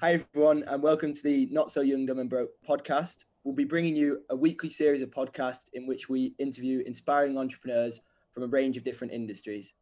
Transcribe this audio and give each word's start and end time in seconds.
Hi, 0.00 0.24
everyone, 0.34 0.64
and 0.66 0.82
welcome 0.82 1.14
to 1.14 1.22
the 1.22 1.46
Not 1.52 1.70
So 1.70 1.80
Young, 1.80 2.04
Dumb 2.04 2.18
and 2.18 2.28
Broke 2.28 2.50
podcast. 2.68 3.26
We'll 3.44 3.54
be 3.54 3.64
bringing 3.64 3.94
you 3.94 4.22
a 4.28 4.34
weekly 4.34 4.68
series 4.68 5.02
of 5.02 5.10
podcasts 5.10 5.66
in 5.72 5.86
which 5.86 6.08
we 6.08 6.34
interview 6.38 6.82
inspiring 6.84 7.38
entrepreneurs 7.38 8.00
from 8.32 8.42
a 8.42 8.46
range 8.48 8.76
of 8.76 8.82
different 8.82 9.12
industries. 9.12 9.72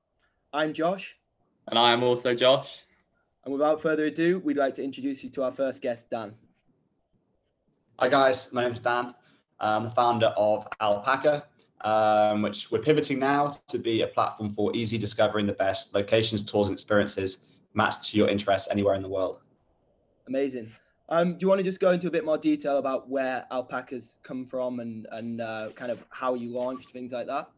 I'm 0.52 0.74
Josh. 0.74 1.16
And 1.68 1.78
I 1.78 1.92
am 1.92 2.02
also 2.02 2.34
Josh. 2.34 2.82
And 3.44 3.54
without 3.54 3.80
further 3.80 4.04
ado, 4.04 4.38
we'd 4.40 4.58
like 4.58 4.74
to 4.74 4.84
introduce 4.84 5.24
you 5.24 5.30
to 5.30 5.44
our 5.44 5.52
first 5.52 5.80
guest, 5.80 6.10
Dan. 6.10 6.34
Hi, 7.98 8.08
guys. 8.08 8.52
My 8.52 8.64
name 8.64 8.72
is 8.72 8.80
Dan. 8.80 9.14
I'm 9.60 9.84
the 9.84 9.90
founder 9.92 10.34
of 10.36 10.68
Alpacr, 10.82 11.42
um, 11.80 12.42
which 12.42 12.70
we're 12.70 12.80
pivoting 12.82 13.18
now 13.18 13.50
to 13.68 13.78
be 13.78 14.02
a 14.02 14.08
platform 14.08 14.52
for 14.52 14.76
easy 14.76 14.98
discovering 14.98 15.46
the 15.46 15.54
best 15.54 15.94
locations, 15.94 16.44
tours, 16.44 16.68
and 16.68 16.74
experiences 16.74 17.46
matched 17.72 18.10
to 18.10 18.18
your 18.18 18.28
interests 18.28 18.68
anywhere 18.70 18.94
in 18.94 19.02
the 19.02 19.08
world. 19.08 19.40
Amazing. 20.32 20.72
Um, 21.10 21.32
do 21.34 21.44
you 21.44 21.48
want 21.48 21.58
to 21.58 21.62
just 21.62 21.78
go 21.78 21.90
into 21.90 22.06
a 22.06 22.10
bit 22.10 22.24
more 22.24 22.38
detail 22.38 22.78
about 22.78 23.06
where 23.06 23.44
Alpacr's 23.50 24.16
come 24.22 24.46
from 24.46 24.80
and 24.80 25.06
and 25.12 25.42
uh, 25.42 25.68
kind 25.74 25.92
of 25.92 26.02
how 26.08 26.32
you 26.32 26.54
launched 26.54 26.88
things 26.88 27.12
like 27.12 27.26
that? 27.26 27.50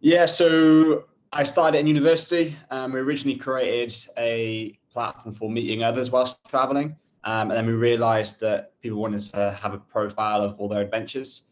Yeah, 0.00 0.26
so 0.26 1.06
I 1.32 1.42
started 1.42 1.78
in 1.78 1.88
university. 1.88 2.54
Um, 2.70 2.92
we 2.92 3.00
originally 3.00 3.36
created 3.36 3.92
a 4.16 4.78
platform 4.92 5.34
for 5.34 5.50
meeting 5.50 5.82
others 5.82 6.12
whilst 6.12 6.36
traveling, 6.46 6.94
um, 7.24 7.50
and 7.50 7.58
then 7.58 7.66
we 7.66 7.72
realised 7.72 8.38
that 8.42 8.80
people 8.80 9.00
wanted 9.00 9.22
to 9.32 9.58
have 9.60 9.74
a 9.74 9.78
profile 9.78 10.40
of 10.40 10.54
all 10.60 10.68
their 10.68 10.82
adventures, 10.82 11.48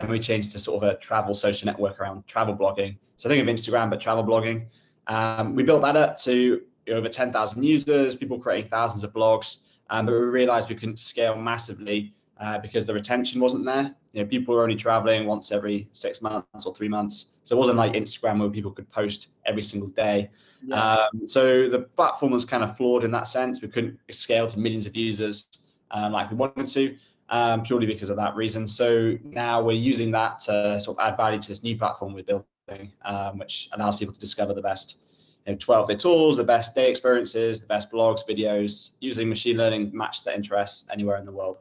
and 0.00 0.08
we 0.08 0.18
changed 0.18 0.52
to 0.52 0.60
sort 0.60 0.82
of 0.82 0.88
a 0.88 0.98
travel 0.98 1.34
social 1.34 1.66
network 1.66 2.00
around 2.00 2.26
travel 2.26 2.56
blogging. 2.56 2.96
So 3.18 3.28
think 3.28 3.46
of 3.46 3.54
Instagram, 3.54 3.90
but 3.90 4.00
travel 4.00 4.24
blogging. 4.24 4.68
Um, 5.08 5.54
we 5.54 5.62
built 5.62 5.82
that 5.82 5.96
up 5.96 6.18
to 6.20 6.62
over 6.94 7.08
10,000 7.08 7.62
users, 7.62 8.16
people 8.16 8.38
creating 8.38 8.70
thousands 8.70 9.04
of 9.04 9.12
blogs. 9.12 9.58
Um, 9.90 10.06
but 10.06 10.12
we 10.12 10.18
realized 10.18 10.68
we 10.68 10.74
couldn't 10.74 10.98
scale 10.98 11.36
massively 11.36 12.12
uh, 12.40 12.58
because 12.58 12.86
the 12.86 12.94
retention 12.94 13.40
wasn't 13.40 13.64
there. 13.64 13.94
You 14.12 14.22
know, 14.22 14.28
people 14.28 14.54
were 14.54 14.62
only 14.62 14.76
traveling 14.76 15.26
once 15.26 15.50
every 15.52 15.88
six 15.92 16.22
months 16.22 16.66
or 16.66 16.74
three 16.74 16.88
months. 16.88 17.32
So 17.44 17.56
it 17.56 17.58
wasn't 17.58 17.78
like 17.78 17.94
Instagram 17.94 18.40
where 18.40 18.50
people 18.50 18.70
could 18.70 18.90
post 18.90 19.28
every 19.46 19.62
single 19.62 19.88
day. 19.88 20.30
Yeah. 20.62 20.82
Um, 20.82 21.26
so 21.26 21.68
the 21.68 21.80
platform 21.80 22.32
was 22.32 22.44
kind 22.44 22.62
of 22.62 22.76
flawed 22.76 23.04
in 23.04 23.10
that 23.12 23.26
sense. 23.26 23.62
We 23.62 23.68
couldn't 23.68 23.98
scale 24.10 24.46
to 24.46 24.58
millions 24.58 24.86
of 24.86 24.94
users 24.94 25.48
um, 25.90 26.12
like 26.12 26.30
we 26.30 26.36
wanted 26.36 26.66
to, 26.68 26.96
um, 27.30 27.62
purely 27.62 27.86
because 27.86 28.10
of 28.10 28.16
that 28.16 28.36
reason. 28.36 28.68
So 28.68 29.16
now 29.24 29.62
we're 29.62 29.72
using 29.72 30.10
that 30.12 30.40
to 30.40 30.80
sort 30.80 30.98
of 30.98 31.06
add 31.06 31.16
value 31.16 31.40
to 31.40 31.48
this 31.48 31.62
new 31.62 31.76
platform 31.76 32.12
we're 32.12 32.24
building, 32.24 32.92
um, 33.04 33.38
which 33.38 33.68
allows 33.72 33.96
people 33.96 34.14
to 34.14 34.20
discover 34.20 34.54
the 34.54 34.62
best 34.62 35.00
you 35.48 35.54
know, 35.54 35.58
12 35.58 35.88
day 35.88 35.96
tools, 35.96 36.36
the 36.36 36.44
best 36.44 36.74
day 36.74 36.90
experiences, 36.90 37.62
the 37.62 37.66
best 37.66 37.90
blogs, 37.90 38.20
videos, 38.28 38.90
using 39.00 39.30
machine 39.30 39.56
learning 39.56 39.90
match 39.94 40.22
their 40.22 40.34
interests 40.34 40.86
anywhere 40.92 41.16
in 41.16 41.24
the 41.24 41.32
world. 41.32 41.56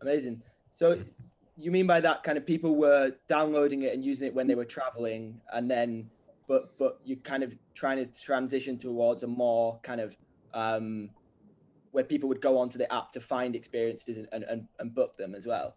Amazing. 0.00 0.40
So 0.70 1.00
you 1.56 1.72
mean 1.72 1.88
by 1.88 2.00
that 2.00 2.22
kind 2.22 2.38
of 2.38 2.46
people 2.46 2.76
were 2.76 3.12
downloading 3.28 3.82
it 3.82 3.94
and 3.94 4.04
using 4.04 4.28
it 4.28 4.34
when 4.34 4.46
they 4.46 4.54
were 4.54 4.64
traveling 4.64 5.40
and 5.52 5.68
then 5.68 6.08
but 6.46 6.78
but 6.78 7.00
you're 7.04 7.18
kind 7.18 7.42
of 7.42 7.52
trying 7.74 7.96
to 7.96 8.06
transition 8.20 8.78
towards 8.78 9.24
a 9.24 9.26
more 9.26 9.80
kind 9.82 10.00
of 10.00 10.16
um, 10.54 11.10
where 11.90 12.04
people 12.04 12.28
would 12.28 12.40
go 12.40 12.56
onto 12.56 12.78
the 12.78 12.90
app 12.92 13.10
to 13.10 13.20
find 13.20 13.56
experiences 13.56 14.24
and, 14.32 14.44
and, 14.44 14.68
and 14.78 14.94
book 14.94 15.16
them 15.16 15.34
as 15.34 15.46
well 15.46 15.74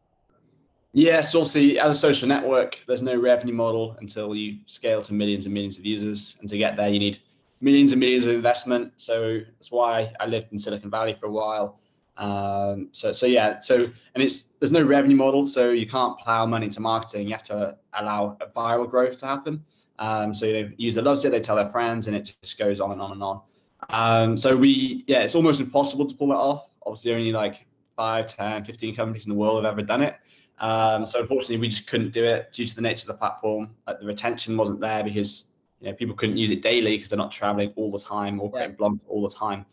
Yes, 0.93 1.33
obviously, 1.33 1.79
as 1.79 1.97
a 1.97 1.99
social 1.99 2.27
network, 2.27 2.79
there's 2.85 3.01
no 3.01 3.15
revenue 3.15 3.53
model 3.53 3.95
until 4.01 4.35
you 4.35 4.59
scale 4.65 5.01
to 5.03 5.13
millions 5.13 5.45
and 5.45 5.53
millions 5.53 5.77
of 5.77 5.85
users. 5.85 6.37
And 6.41 6.49
to 6.49 6.57
get 6.57 6.75
there, 6.75 6.89
you 6.89 6.99
need 6.99 7.19
millions 7.61 7.91
and 7.91 7.99
millions 7.99 8.25
of 8.25 8.35
investment. 8.35 8.91
So 8.97 9.39
that's 9.57 9.71
why 9.71 10.13
I 10.19 10.25
lived 10.25 10.51
in 10.51 10.59
Silicon 10.59 10.89
Valley 10.89 11.13
for 11.13 11.27
a 11.27 11.31
while. 11.31 11.79
Um, 12.17 12.89
so, 12.91 13.13
so 13.13 13.25
yeah, 13.25 13.59
so 13.59 13.89
and 14.13 14.23
it's 14.23 14.49
there's 14.59 14.73
no 14.73 14.83
revenue 14.83 15.15
model, 15.15 15.47
so 15.47 15.71
you 15.71 15.87
can't 15.87 16.19
plow 16.19 16.45
money 16.45 16.65
into 16.65 16.81
marketing. 16.81 17.27
You 17.27 17.33
have 17.33 17.43
to 17.45 17.77
allow 17.93 18.37
a 18.41 18.47
viral 18.47 18.89
growth 18.89 19.17
to 19.19 19.27
happen. 19.27 19.63
Um, 19.97 20.33
so 20.33 20.45
you 20.45 20.53
know, 20.53 20.71
user 20.77 21.01
loves 21.01 21.23
it, 21.23 21.29
they 21.29 21.39
tell 21.39 21.55
their 21.55 21.65
friends, 21.67 22.07
and 22.07 22.15
it 22.15 22.33
just 22.41 22.57
goes 22.57 22.81
on 22.81 22.91
and 22.91 23.01
on 23.01 23.13
and 23.13 23.23
on. 23.23 23.41
Um, 23.89 24.37
so 24.37 24.55
we, 24.55 25.03
yeah, 25.07 25.19
it's 25.19 25.35
almost 25.35 25.61
impossible 25.61 26.05
to 26.05 26.15
pull 26.15 26.31
it 26.31 26.35
off. 26.35 26.69
Obviously, 26.85 27.13
only 27.13 27.31
like 27.31 27.65
5, 27.95 28.27
10, 28.35 28.65
15 28.65 28.95
companies 28.95 29.25
in 29.25 29.31
the 29.31 29.37
world 29.37 29.63
have 29.63 29.71
ever 29.71 29.81
done 29.81 30.01
it. 30.01 30.15
Um, 30.61 31.07
so 31.07 31.19
unfortunately, 31.19 31.57
we 31.57 31.67
just 31.67 31.87
couldn't 31.87 32.11
do 32.11 32.23
it 32.23 32.53
due 32.53 32.67
to 32.67 32.75
the 32.75 32.81
nature 32.81 33.03
of 33.03 33.07
the 33.07 33.13
platform. 33.15 33.75
Like 33.87 33.99
the 33.99 34.05
retention 34.05 34.55
wasn't 34.55 34.79
there 34.79 35.03
because 35.03 35.47
you 35.81 35.89
know 35.89 35.95
people 35.95 36.15
couldn't 36.15 36.37
use 36.37 36.51
it 36.51 36.61
daily 36.61 36.95
because 36.95 37.09
they're 37.09 37.17
not 37.17 37.31
traveling 37.31 37.73
all 37.75 37.91
the 37.91 37.99
time 37.99 38.39
or 38.39 38.51
creating 38.51 38.77
yeah. 38.79 38.87
blogs 38.87 39.03
all 39.07 39.27
the 39.27 39.35
time. 39.35 39.65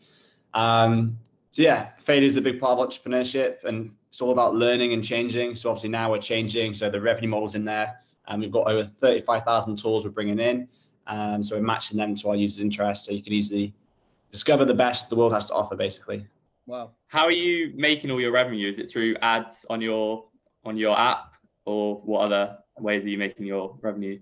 Um, 0.55 1.19
so 1.51 1.63
yeah, 1.63 1.91
failure 1.99 2.27
is 2.27 2.37
a 2.37 2.41
big 2.41 2.59
part 2.59 2.79
of 2.79 2.89
entrepreneurship, 2.89 3.65
and 3.65 3.95
it's 4.09 4.23
all 4.23 4.33
about 4.33 4.55
learning 4.55 4.95
and 4.95 5.05
changing. 5.05 5.55
So 5.57 5.69
obviously 5.69 5.91
now 5.91 6.11
we're 6.11 6.21
changing. 6.21 6.75
So 6.75 6.89
the 6.89 7.01
revenue 7.01 7.29
model's 7.29 7.55
in 7.55 7.67
there, 7.67 8.01
and 8.27 8.41
we've 8.41 8.51
got 8.51 8.67
over 8.67 8.83
thirty-five 8.83 9.43
thousand 9.45 9.77
tools 9.77 10.05
we're 10.05 10.11
bringing 10.11 10.41
in. 10.41 10.69
Um, 11.07 11.43
so 11.43 11.57
we're 11.57 11.63
matching 11.63 11.99
them 11.99 12.15
to 12.17 12.31
our 12.31 12.37
users' 12.37 12.63
interests, 12.63 13.07
so 13.07 13.13
you 13.13 13.23
can 13.23 13.35
easily 13.35 13.75
discover 14.31 14.65
the 14.65 14.75
best 14.75 15.11
the 15.11 15.17
world 15.17 15.33
has 15.33 15.49
to 15.49 15.55
offer, 15.55 15.77
basically. 15.77 16.27
Wow. 16.67 16.91
How 17.07 17.25
are 17.25 17.31
you 17.31 17.73
making 17.75 18.11
all 18.11 18.21
your 18.21 18.33
revenue? 18.33 18.69
Is 18.69 18.79
it 18.79 18.91
through 18.91 19.17
ads 19.23 19.65
on 19.71 19.81
your 19.81 20.28
on 20.69 20.77
your 20.77 20.99
app, 20.99 21.35
or 21.65 21.97
what 21.97 22.21
other 22.21 22.59
ways 22.79 23.05
are 23.05 23.09
you 23.09 23.19
making 23.19 23.47
your 23.47 23.77
revenue? 23.83 24.19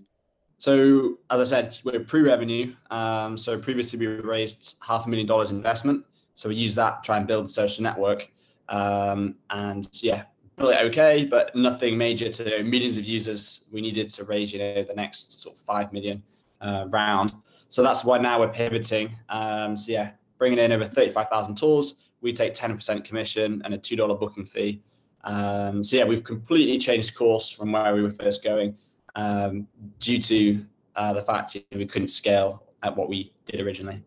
So, 0.59 1.19
as 1.29 1.39
I 1.39 1.43
said, 1.43 1.77
we're 1.83 1.99
pre-revenue. 1.99 2.73
Um, 2.89 3.37
so 3.37 3.59
previously 3.59 3.99
we 3.99 4.07
raised 4.07 4.77
half 4.85 5.05
a 5.05 5.09
million 5.09 5.27
dollars 5.27 5.51
investment. 5.51 6.03
So 6.33 6.49
we 6.49 6.55
use 6.55 6.73
that 6.75 7.03
try 7.03 7.17
and 7.17 7.27
build 7.27 7.45
a 7.45 7.49
social 7.49 7.83
network. 7.83 8.29
Um, 8.69 9.35
and 9.51 9.87
yeah, 10.01 10.23
really 10.57 10.77
okay, 10.77 11.25
but 11.25 11.55
nothing 11.55 11.97
major 11.97 12.29
to 12.29 12.63
millions 12.63 12.97
of 12.97 13.05
users. 13.05 13.65
We 13.71 13.81
needed 13.81 14.09
to 14.11 14.23
raise, 14.23 14.51
you 14.51 14.59
know, 14.59 14.83
the 14.83 14.95
next 14.95 15.41
sort 15.41 15.55
of 15.55 15.61
five 15.61 15.93
million 15.93 16.23
uh, 16.61 16.85
round. 16.89 17.33
So 17.69 17.83
that's 17.83 18.03
why 18.03 18.17
now 18.17 18.39
we're 18.39 18.49
pivoting. 18.49 19.15
Um, 19.29 19.77
so 19.77 19.91
yeah, 19.91 20.11
bringing 20.37 20.59
in 20.59 20.71
over 20.71 20.85
35,000 20.85 21.55
tours. 21.55 21.99
We 22.21 22.33
take 22.33 22.55
10% 22.55 23.05
commission 23.05 23.61
and 23.63 23.73
a 23.73 23.77
$2 23.77 24.19
booking 24.19 24.45
fee. 24.45 24.81
Um, 25.27 25.83
so 25.83 25.97
yeah, 25.97 26.05
we've 26.05 26.23
completely 26.23 26.77
changed 26.77 27.13
course 27.13 27.51
from 27.51 27.73
where 27.73 27.93
we 27.93 28.01
were 28.01 28.11
first 28.11 28.43
going 28.43 28.77
um, 29.15 29.67
due 29.99 30.21
to 30.21 30.65
uh, 30.95 31.13
the 31.13 31.21
fact 31.21 31.55
we 31.75 31.85
couldn't 31.85 32.07
scale 32.07 32.63
at 32.81 32.95
what 32.95 33.09
we 33.09 33.33
did 33.45 33.59
originally. 33.59 34.01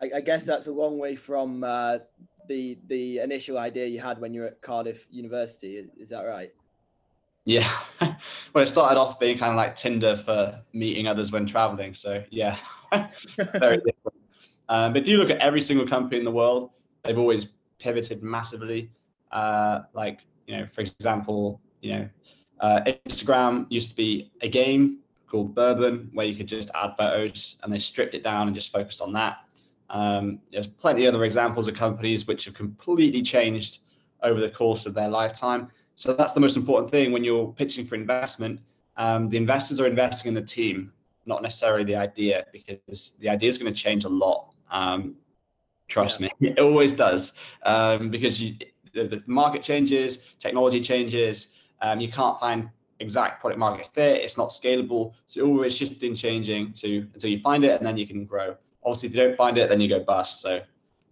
I, 0.00 0.10
I 0.16 0.20
guess 0.20 0.44
that's 0.44 0.68
a 0.68 0.72
long 0.72 0.96
way 0.96 1.16
from 1.16 1.64
uh, 1.64 1.98
the 2.48 2.78
the 2.86 3.18
initial 3.18 3.58
idea 3.58 3.86
you 3.86 4.00
had 4.00 4.20
when 4.20 4.32
you 4.32 4.42
were 4.42 4.48
at 4.48 4.62
Cardiff 4.62 5.06
University. 5.10 5.76
Is, 5.76 5.88
is 5.98 6.08
that 6.10 6.22
right? 6.22 6.52
Yeah, 7.44 7.70
well, 8.00 8.62
it 8.62 8.68
started 8.68 8.98
off 8.98 9.18
being 9.18 9.36
kind 9.36 9.50
of 9.50 9.56
like 9.56 9.74
Tinder 9.74 10.16
for 10.16 10.62
meeting 10.72 11.08
others 11.08 11.32
when 11.32 11.46
traveling. 11.46 11.94
So 11.94 12.22
yeah, 12.30 12.58
very 13.58 13.78
different. 13.78 14.20
Um, 14.68 14.92
but 14.92 15.04
do 15.04 15.10
you 15.10 15.16
look 15.16 15.30
at 15.30 15.38
every 15.38 15.60
single 15.60 15.86
company 15.86 16.18
in 16.18 16.24
the 16.24 16.30
world? 16.30 16.70
They've 17.02 17.18
always 17.18 17.48
pivoted 17.80 18.22
massively. 18.22 18.90
Uh, 19.32 19.82
like 19.94 20.20
you 20.46 20.56
know, 20.56 20.66
for 20.66 20.80
example, 20.80 21.60
you 21.80 21.92
know, 21.92 22.08
uh, 22.60 22.80
Instagram 23.08 23.66
used 23.70 23.90
to 23.90 23.96
be 23.96 24.30
a 24.40 24.48
game 24.48 24.98
called 25.26 25.54
Burbn 25.54 26.08
where 26.12 26.26
you 26.26 26.36
could 26.36 26.46
just 26.46 26.70
add 26.74 26.94
photos, 26.96 27.56
and 27.62 27.72
they 27.72 27.78
stripped 27.78 28.14
it 28.14 28.22
down 28.22 28.46
and 28.46 28.54
just 28.54 28.72
focused 28.72 29.00
on 29.00 29.12
that. 29.14 29.38
Um, 29.90 30.40
there's 30.52 30.66
plenty 30.66 31.04
of 31.04 31.14
other 31.14 31.24
examples 31.24 31.68
of 31.68 31.74
companies 31.74 32.26
which 32.26 32.44
have 32.46 32.54
completely 32.54 33.22
changed 33.22 33.80
over 34.22 34.40
the 34.40 34.48
course 34.48 34.86
of 34.86 34.94
their 34.94 35.08
lifetime. 35.08 35.68
So 35.96 36.14
that's 36.14 36.32
the 36.32 36.40
most 36.40 36.56
important 36.56 36.90
thing 36.90 37.12
when 37.12 37.22
you're 37.22 37.52
pitching 37.52 37.86
for 37.86 37.94
investment. 37.94 38.60
Um, 38.96 39.28
the 39.28 39.36
investors 39.36 39.80
are 39.80 39.86
investing 39.86 40.28
in 40.28 40.34
the 40.34 40.42
team, 40.42 40.92
not 41.26 41.42
necessarily 41.42 41.84
the 41.84 41.96
idea, 41.96 42.46
because 42.52 43.16
the 43.20 43.28
idea 43.28 43.48
is 43.48 43.58
going 43.58 43.72
to 43.72 43.78
change 43.78 44.04
a 44.04 44.08
lot. 44.08 44.54
Um, 44.70 45.16
trust 45.88 46.20
yeah. 46.20 46.28
me, 46.40 46.48
it 46.48 46.58
always 46.58 46.94
does, 46.94 47.32
um, 47.64 48.10
because 48.10 48.40
you, 48.40 48.56
the, 48.94 49.04
the 49.04 49.22
market 49.26 49.62
changes, 49.62 50.24
technology 50.38 50.80
changes. 50.80 51.54
Um, 51.82 52.00
you 52.00 52.10
can't 52.10 52.38
find 52.38 52.70
exact 53.00 53.40
product 53.40 53.58
market 53.58 53.88
fit. 53.92 54.22
It's 54.22 54.38
not 54.38 54.50
scalable. 54.50 55.12
So 55.26 55.40
you're 55.40 55.48
always 55.48 55.76
shifting, 55.76 56.14
changing 56.14 56.72
to 56.74 57.08
until 57.12 57.30
you 57.30 57.38
find 57.38 57.64
it, 57.64 57.76
and 57.76 57.86
then 57.86 57.96
you 57.96 58.06
can 58.06 58.24
grow. 58.24 58.56
Obviously, 58.84 59.08
if 59.08 59.14
you 59.14 59.22
don't 59.22 59.36
find 59.36 59.58
it, 59.58 59.68
then 59.68 59.80
you 59.80 59.88
go 59.88 60.00
bust. 60.00 60.40
So 60.40 60.60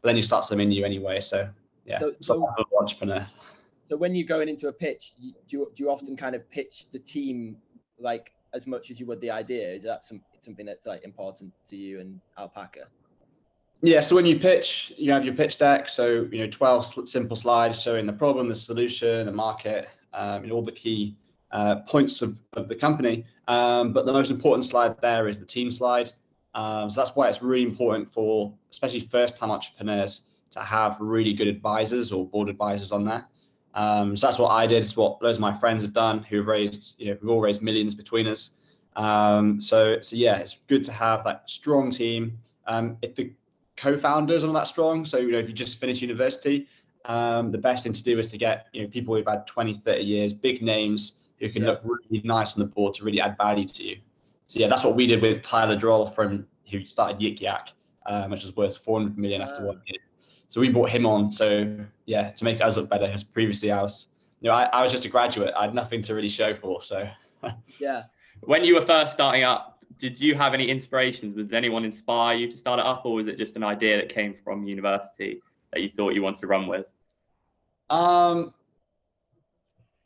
then 0.02 0.16
you 0.16 0.22
start 0.22 0.44
something 0.44 0.68
new 0.68 0.84
anyway. 0.84 1.20
So 1.20 1.48
yeah, 1.84 1.98
so, 1.98 2.14
so 2.20 2.48
entrepreneur. 2.80 3.26
So 3.80 3.96
when 3.96 4.14
you're 4.14 4.28
going 4.28 4.48
into 4.48 4.68
a 4.68 4.72
pitch, 4.72 5.12
do 5.18 5.32
you, 5.48 5.72
do 5.74 5.84
you 5.84 5.90
often 5.90 6.16
kind 6.16 6.34
of 6.34 6.48
pitch 6.50 6.86
the 6.92 6.98
team 6.98 7.56
like 7.98 8.32
as 8.54 8.66
much 8.66 8.90
as 8.90 9.00
you 9.00 9.06
would 9.06 9.20
the 9.20 9.30
idea? 9.30 9.68
Is 9.72 9.82
that 9.82 10.04
some, 10.04 10.20
something 10.40 10.64
that's 10.64 10.86
like 10.86 11.04
important 11.04 11.52
to 11.68 11.76
you 11.76 12.00
and 12.00 12.20
Alpacr? 12.38 12.86
Yeah, 13.84 14.00
so 14.00 14.14
when 14.14 14.26
you 14.26 14.38
pitch, 14.38 14.92
you 14.96 15.10
have 15.10 15.24
your 15.24 15.34
pitch 15.34 15.58
deck. 15.58 15.88
So, 15.88 16.28
you 16.30 16.38
know, 16.38 16.46
12 16.46 17.08
simple 17.08 17.36
slides 17.36 17.82
showing 17.82 18.06
the 18.06 18.12
problem, 18.12 18.48
the 18.48 18.54
solution, 18.54 19.26
the 19.26 19.32
market, 19.32 19.88
um, 20.14 20.50
all 20.52 20.62
the 20.62 20.70
key 20.70 21.16
uh, 21.50 21.76
points 21.80 22.22
of, 22.22 22.40
of 22.52 22.68
the 22.68 22.76
company. 22.76 23.24
Um, 23.48 23.92
but 23.92 24.06
the 24.06 24.12
most 24.12 24.30
important 24.30 24.66
slide 24.66 25.00
there 25.00 25.26
is 25.26 25.40
the 25.40 25.44
team 25.44 25.72
slide. 25.72 26.12
Um, 26.54 26.92
so 26.92 27.00
that's 27.00 27.16
why 27.16 27.28
it's 27.28 27.42
really 27.42 27.64
important 27.64 28.12
for, 28.12 28.54
especially 28.70 29.00
first 29.00 29.36
time 29.36 29.50
entrepreneurs, 29.50 30.28
to 30.52 30.60
have 30.60 30.96
really 31.00 31.32
good 31.32 31.48
advisors 31.48 32.12
or 32.12 32.24
board 32.24 32.48
advisors 32.48 32.92
on 32.92 33.04
there. 33.04 33.26
Um, 33.74 34.16
so 34.16 34.28
that's 34.28 34.38
what 34.38 34.50
I 34.50 34.64
did. 34.64 34.84
It's 34.84 34.96
what 34.96 35.20
loads 35.20 35.38
of 35.38 35.40
my 35.40 35.52
friends 35.52 35.82
have 35.82 35.92
done 35.92 36.22
who've 36.22 36.46
raised, 36.46 37.00
you 37.00 37.06
know, 37.06 37.18
we've 37.20 37.30
all 37.30 37.40
raised 37.40 37.62
millions 37.62 37.96
between 37.96 38.28
us. 38.28 38.58
Um, 38.94 39.60
so, 39.60 40.00
so 40.02 40.14
yeah, 40.14 40.36
it's 40.36 40.58
good 40.68 40.84
to 40.84 40.92
have 40.92 41.24
that 41.24 41.50
strong 41.50 41.90
team. 41.90 42.38
Um, 42.68 42.96
if 43.02 43.16
the 43.16 43.32
co-founders 43.82 44.44
are 44.44 44.46
not 44.46 44.52
that 44.54 44.68
strong, 44.68 45.04
so, 45.04 45.18
you 45.18 45.32
know, 45.32 45.38
if 45.38 45.48
you 45.48 45.54
just 45.54 45.80
finish 45.80 46.00
university, 46.00 46.68
um, 47.04 47.50
the 47.50 47.58
best 47.58 47.82
thing 47.82 47.92
to 47.92 48.02
do 48.02 48.16
is 48.16 48.30
to 48.30 48.38
get, 48.38 48.66
you 48.72 48.82
know, 48.82 48.88
people 48.88 49.16
who've 49.16 49.26
had 49.26 49.44
20, 49.48 49.74
30 49.74 50.02
years, 50.02 50.32
big 50.32 50.62
names 50.62 51.18
who 51.40 51.48
can 51.50 51.62
yeah. 51.62 51.70
look 51.70 51.80
really 51.82 52.22
nice 52.24 52.56
on 52.56 52.62
the 52.62 52.68
board 52.68 52.94
to 52.94 53.04
really 53.04 53.20
add 53.20 53.36
value 53.36 53.66
to 53.66 53.82
you. 53.82 53.96
So 54.46 54.60
yeah, 54.60 54.68
that's 54.68 54.84
what 54.84 54.94
we 54.94 55.08
did 55.08 55.20
with 55.20 55.42
Tyler 55.42 55.74
Droll 55.74 56.06
from 56.06 56.46
who 56.70 56.84
started 56.84 57.18
Yik 57.18 57.40
Yak, 57.40 57.72
um, 58.06 58.30
which 58.30 58.44
was 58.44 58.54
worth 58.54 58.76
400 58.76 59.18
million 59.18 59.42
after 59.42 59.66
one 59.66 59.82
year. 59.86 59.98
So 60.46 60.60
we 60.60 60.68
brought 60.68 60.90
him 60.90 61.04
on. 61.04 61.32
So 61.32 61.76
yeah, 62.06 62.30
to 62.30 62.44
make 62.44 62.60
us 62.60 62.76
look 62.76 62.88
better, 62.88 63.06
because 63.06 63.24
previously 63.24 63.72
I 63.72 63.82
was, 63.82 64.06
you 64.40 64.48
know, 64.48 64.54
I, 64.54 64.64
I 64.66 64.82
was 64.82 64.92
just 64.92 65.04
a 65.04 65.08
graduate. 65.08 65.52
I 65.56 65.64
had 65.64 65.74
nothing 65.74 66.02
to 66.02 66.14
really 66.14 66.28
show 66.28 66.54
for. 66.54 66.82
So 66.82 67.08
yeah. 67.80 68.04
When 68.42 68.62
you 68.62 68.74
were 68.74 68.80
first 68.82 69.12
starting 69.12 69.42
up, 69.42 69.71
did 69.98 70.20
you 70.20 70.34
have 70.34 70.54
any 70.54 70.68
inspirations? 70.68 71.34
Was 71.34 71.52
anyone 71.52 71.84
inspire 71.84 72.36
you 72.36 72.50
to 72.50 72.56
start 72.56 72.78
it 72.78 72.86
up, 72.86 73.04
or 73.04 73.14
was 73.14 73.26
it 73.26 73.36
just 73.36 73.56
an 73.56 73.64
idea 73.64 73.96
that 73.96 74.08
came 74.08 74.34
from 74.34 74.66
university 74.66 75.40
that 75.72 75.80
you 75.82 75.88
thought 75.88 76.14
you 76.14 76.22
wanted 76.22 76.40
to 76.40 76.46
run 76.46 76.66
with? 76.66 76.86
Um, 77.90 78.54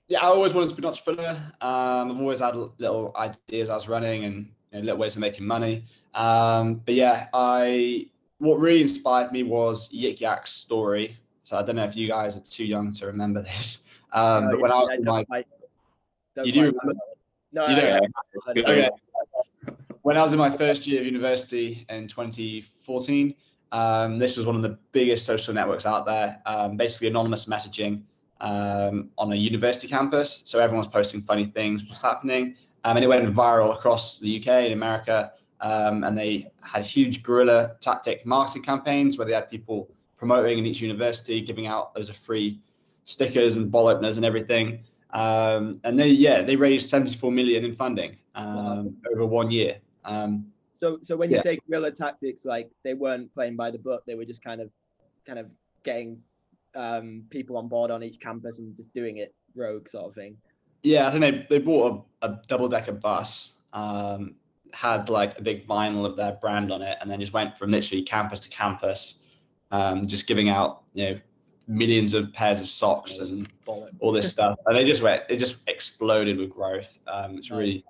yeah, 0.08 0.20
I 0.20 0.26
always 0.26 0.54
wanted 0.54 0.70
to 0.70 0.74
be 0.76 0.82
an 0.82 0.86
entrepreneur. 0.86 1.30
Um, 1.60 2.12
I've 2.12 2.20
always 2.20 2.40
had 2.40 2.54
little 2.54 3.14
ideas 3.16 3.70
I 3.70 3.74
was 3.74 3.88
running 3.88 4.24
and 4.24 4.48
you 4.72 4.78
know, 4.78 4.84
little 4.84 4.98
ways 4.98 5.16
of 5.16 5.20
making 5.20 5.46
money. 5.46 5.84
Um, 6.14 6.82
but 6.84 6.94
yeah, 6.94 7.28
I 7.34 8.08
what 8.38 8.60
really 8.60 8.82
inspired 8.82 9.32
me 9.32 9.42
was 9.42 9.88
Yik 9.92 10.20
Yak's 10.20 10.52
story. 10.52 11.16
So 11.42 11.56
I 11.56 11.62
don't 11.62 11.76
know 11.76 11.84
if 11.84 11.96
you 11.96 12.08
guys 12.08 12.36
are 12.36 12.40
too 12.40 12.64
young 12.64 12.92
to 12.94 13.06
remember 13.06 13.42
this. 13.42 13.84
Um, 14.12 14.44
no, 14.44 14.50
but 14.52 14.60
when 14.60 14.70
I 14.70 14.74
was 14.76 14.92
in 14.92 15.04
my, 15.04 15.24
you 16.42 16.52
do 16.52 16.60
remember? 16.60 16.94
No, 17.52 17.68
you 17.68 17.76
don't. 17.76 18.12
Okay. 18.56 18.90
When 20.06 20.16
I 20.16 20.22
was 20.22 20.32
in 20.32 20.38
my 20.38 20.56
first 20.56 20.86
year 20.86 21.00
of 21.00 21.04
university 21.04 21.84
in 21.88 22.06
2014, 22.06 23.34
um, 23.72 24.20
this 24.20 24.36
was 24.36 24.46
one 24.46 24.54
of 24.54 24.62
the 24.62 24.78
biggest 24.92 25.26
social 25.26 25.52
networks 25.52 25.84
out 25.84 26.06
there. 26.06 26.40
Um, 26.46 26.76
basically, 26.76 27.08
anonymous 27.08 27.46
messaging 27.46 28.02
um, 28.40 29.10
on 29.18 29.32
a 29.32 29.34
university 29.34 29.88
campus. 29.88 30.42
So 30.44 30.60
everyone 30.60 30.84
was 30.84 30.92
posting 30.92 31.22
funny 31.22 31.46
things, 31.46 31.82
what's 31.88 32.02
happening, 32.02 32.54
um, 32.84 32.96
and 32.96 33.04
it 33.04 33.08
went 33.08 33.34
viral 33.34 33.74
across 33.74 34.20
the 34.20 34.38
UK 34.38 34.46
and 34.46 34.74
America. 34.74 35.32
Um, 35.60 36.04
and 36.04 36.16
they 36.16 36.52
had 36.62 36.84
huge 36.84 37.24
guerrilla 37.24 37.74
tactic 37.80 38.24
marketing 38.24 38.62
campaigns 38.62 39.18
where 39.18 39.26
they 39.26 39.34
had 39.34 39.50
people 39.50 39.90
promoting 40.16 40.58
in 40.58 40.66
each 40.66 40.80
university, 40.80 41.40
giving 41.40 41.66
out 41.66 41.96
those 41.96 42.08
of 42.08 42.16
free 42.16 42.60
stickers 43.06 43.56
and 43.56 43.72
ball 43.72 43.88
openers 43.88 44.18
and 44.18 44.24
everything. 44.24 44.84
Um, 45.10 45.80
and 45.82 45.98
they, 45.98 46.10
yeah, 46.10 46.42
they 46.42 46.54
raised 46.54 46.88
74 46.90 47.32
million 47.32 47.64
in 47.64 47.74
funding 47.74 48.18
um, 48.36 48.94
over 49.10 49.26
one 49.26 49.50
year. 49.50 49.80
Um, 50.06 50.46
so, 50.80 50.98
so 51.02 51.16
when 51.16 51.30
you 51.30 51.36
yeah. 51.36 51.42
say 51.42 51.58
guerrilla 51.68 51.90
tactics, 51.90 52.44
like 52.44 52.70
they 52.84 52.94
weren't 52.94 53.32
playing 53.34 53.56
by 53.56 53.70
the 53.70 53.78
book, 53.78 54.04
they 54.06 54.14
were 54.14 54.24
just 54.24 54.42
kind 54.42 54.60
of, 54.60 54.70
kind 55.26 55.38
of 55.38 55.46
getting 55.84 56.18
um, 56.74 57.24
people 57.30 57.56
on 57.56 57.68
board 57.68 57.90
on 57.90 58.02
each 58.02 58.20
campus 58.20 58.58
and 58.58 58.76
just 58.76 58.92
doing 58.92 59.18
it 59.18 59.34
rogue 59.54 59.88
sort 59.88 60.06
of 60.06 60.14
thing. 60.14 60.36
Yeah, 60.82 61.08
I 61.08 61.10
think 61.10 61.20
they 61.22 61.46
they 61.48 61.64
bought 61.64 62.06
a, 62.22 62.26
a 62.28 62.40
double 62.46 62.68
decker 62.68 62.92
bus 62.92 63.54
um, 63.72 64.34
had 64.72 65.08
like 65.08 65.38
a 65.38 65.42
big 65.42 65.66
vinyl 65.66 66.04
of 66.06 66.16
their 66.16 66.32
brand 66.40 66.72
on 66.72 66.82
it, 66.82 66.98
and 67.00 67.10
then 67.10 67.20
just 67.20 67.32
went 67.32 67.56
from 67.56 67.70
literally 67.70 68.02
campus 68.02 68.40
to 68.40 68.48
campus, 68.48 69.20
um, 69.70 70.06
just 70.06 70.26
giving 70.26 70.48
out 70.48 70.82
you 70.94 71.10
know 71.10 71.20
millions 71.68 72.14
of 72.14 72.32
pairs 72.32 72.60
of 72.60 72.68
socks 72.68 73.18
and 73.18 73.48
all 74.00 74.12
this 74.12 74.30
stuff, 74.30 74.58
and 74.66 74.76
they 74.76 74.84
just 74.84 75.02
went 75.02 75.22
it 75.28 75.38
just 75.38 75.68
exploded 75.68 76.38
with 76.38 76.50
growth. 76.50 76.96
Um, 77.06 77.36
it's 77.36 77.50
really 77.50 77.84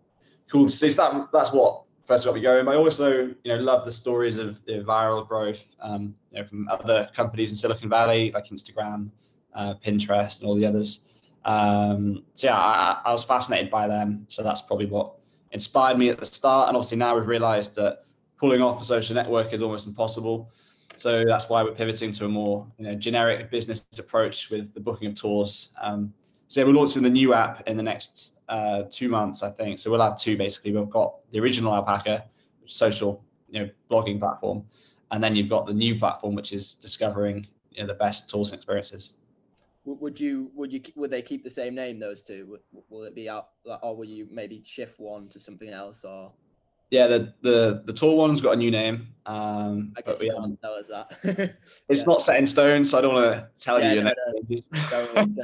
cool 0.51 0.67
to 0.67 0.73
see. 0.73 0.91
So 0.91 1.11
that 1.11 1.29
that's 1.33 1.53
what 1.53 1.83
first 2.07 2.25
got 2.25 2.35
me 2.35 2.41
going. 2.41 2.65
But 2.65 2.77
I 2.77 2.79
also 2.79 3.35
you 3.43 3.57
know 3.57 3.57
love 3.57 3.85
the 3.85 3.93
stories 3.93 4.39
of 4.39 4.61
know, 4.67 4.83
viral 4.83 5.27
growth, 5.27 5.65
um, 5.81 6.15
you 6.31 6.41
know, 6.41 6.47
from 6.47 6.69
other 6.69 7.11
companies 7.15 7.51
in 7.51 7.57
Silicon 7.57 7.89
Valley 7.89 8.33
like 8.33 8.49
Instagram, 8.49 9.11
uh, 9.55 9.75
Pinterest, 9.75 10.41
and 10.41 10.49
all 10.49 10.55
the 10.55 10.67
others. 10.67 11.09
Um, 11.45 12.25
so 12.35 12.49
yeah, 12.49 12.57
I, 12.57 13.01
I 13.05 13.13
was 13.13 13.25
fascinated 13.25 13.71
by 13.71 13.87
them. 13.87 14.27
So 14.29 14.43
that's 14.43 14.61
probably 14.61 14.87
what 14.87 15.15
inspired 15.53 15.97
me 15.97 16.09
at 16.09 16.19
the 16.19 16.27
start. 16.27 16.69
And 16.69 16.77
obviously 16.77 16.99
now 16.99 17.15
we've 17.15 17.29
realized 17.29 17.77
that 17.77 18.03
pulling 18.39 18.61
off 18.61 18.83
a 18.83 18.85
social 18.85 19.15
network 19.15 19.53
is 19.53 19.63
almost 19.63 19.87
impossible. 19.87 20.51
So 20.97 21.25
that's 21.25 21.49
why 21.49 21.63
we're 21.63 21.75
pivoting 21.75 22.13
to 22.13 22.25
a 22.25 22.29
more 22.29 22.67
you 22.79 22.87
know, 22.87 22.95
generic 22.95 23.51
business 23.51 23.87
approach 23.99 24.51
with 24.51 24.75
the 24.75 24.81
booking 24.81 25.09
of 25.09 25.15
tours. 25.15 25.75
Um, 25.81 26.13
so 26.49 26.61
yeah, 26.61 26.67
we're 26.67 26.73
launching 26.73 27.03
the 27.03 27.11
new 27.11 27.33
app 27.33 27.67
in 27.69 27.77
the 27.77 27.83
next 27.83 28.36
uh, 28.49 28.83
two 28.91 29.09
months, 29.09 29.43
I 29.43 29.51
think. 29.51 29.79
So 29.79 29.91
we'll 29.91 30.01
have 30.01 30.19
two 30.19 30.37
basically. 30.37 30.73
We've 30.73 30.91
got 30.91 31.15
the 31.33 31.41
original 31.41 31.73
Alpacr, 31.73 32.23
social 32.67 33.25
you 33.51 33.61
know 33.61 33.71
blogging 33.91 34.19
platform, 34.19 34.65
and 35.11 35.23
then 35.23 35.37
you've 35.37 35.49
got 35.49 35.67
the 35.67 35.75
new 35.75 35.99
platform, 35.99 36.35
which 36.35 36.53
is 36.53 36.75
discovering 36.75 37.47
you 37.71 37.83
know, 37.83 37.87
the 37.87 37.95
best 37.95 38.31
tools 38.31 38.51
and 38.51 38.59
experiences 38.59 39.15
would 39.87 40.19
you 40.19 40.51
would 40.55 40.73
you 40.73 40.81
would 40.97 41.11
they 41.11 41.23
keep 41.23 41.45
the 41.45 41.51
same 41.51 41.75
name 41.75 41.99
those 41.99 42.23
two 42.23 42.59
will 42.89 43.05
it 43.05 43.15
be 43.15 43.29
out 43.29 43.51
or 43.83 43.97
will 43.97 44.05
you 44.05 44.27
maybe 44.31 44.63
shift 44.65 44.99
one 44.99 45.29
to 45.29 45.39
something 45.39 45.69
else 45.69 46.05
or 46.05 46.33
yeah 46.91 47.07
the 47.07 47.33
the 47.43 47.83
the 47.87 47.93
tall 47.93 48.17
one's 48.17 48.41
got 48.41 48.55
a 48.55 48.57
new 48.57 48.71
name 48.71 49.09
um 49.27 49.93
i 49.97 50.01
guess 50.01 50.21
you 50.21 50.33
can't 50.33 50.61
tell 50.61 50.75
us 50.75 50.89
that 50.89 51.09
it's 51.89 52.01
yeah. 52.01 52.05
not 52.07 52.21
set 52.21 52.37
in 52.37 52.47
stone 52.47 52.85
so 52.85 52.99
i 52.99 53.01
don't 53.01 53.15
want 53.15 53.33
to 53.33 53.49
tell 53.61 53.81
yeah, 53.81 53.93
you 53.93 54.03
no, 54.03 54.11
no. 54.11 54.75
don't, 54.91 55.39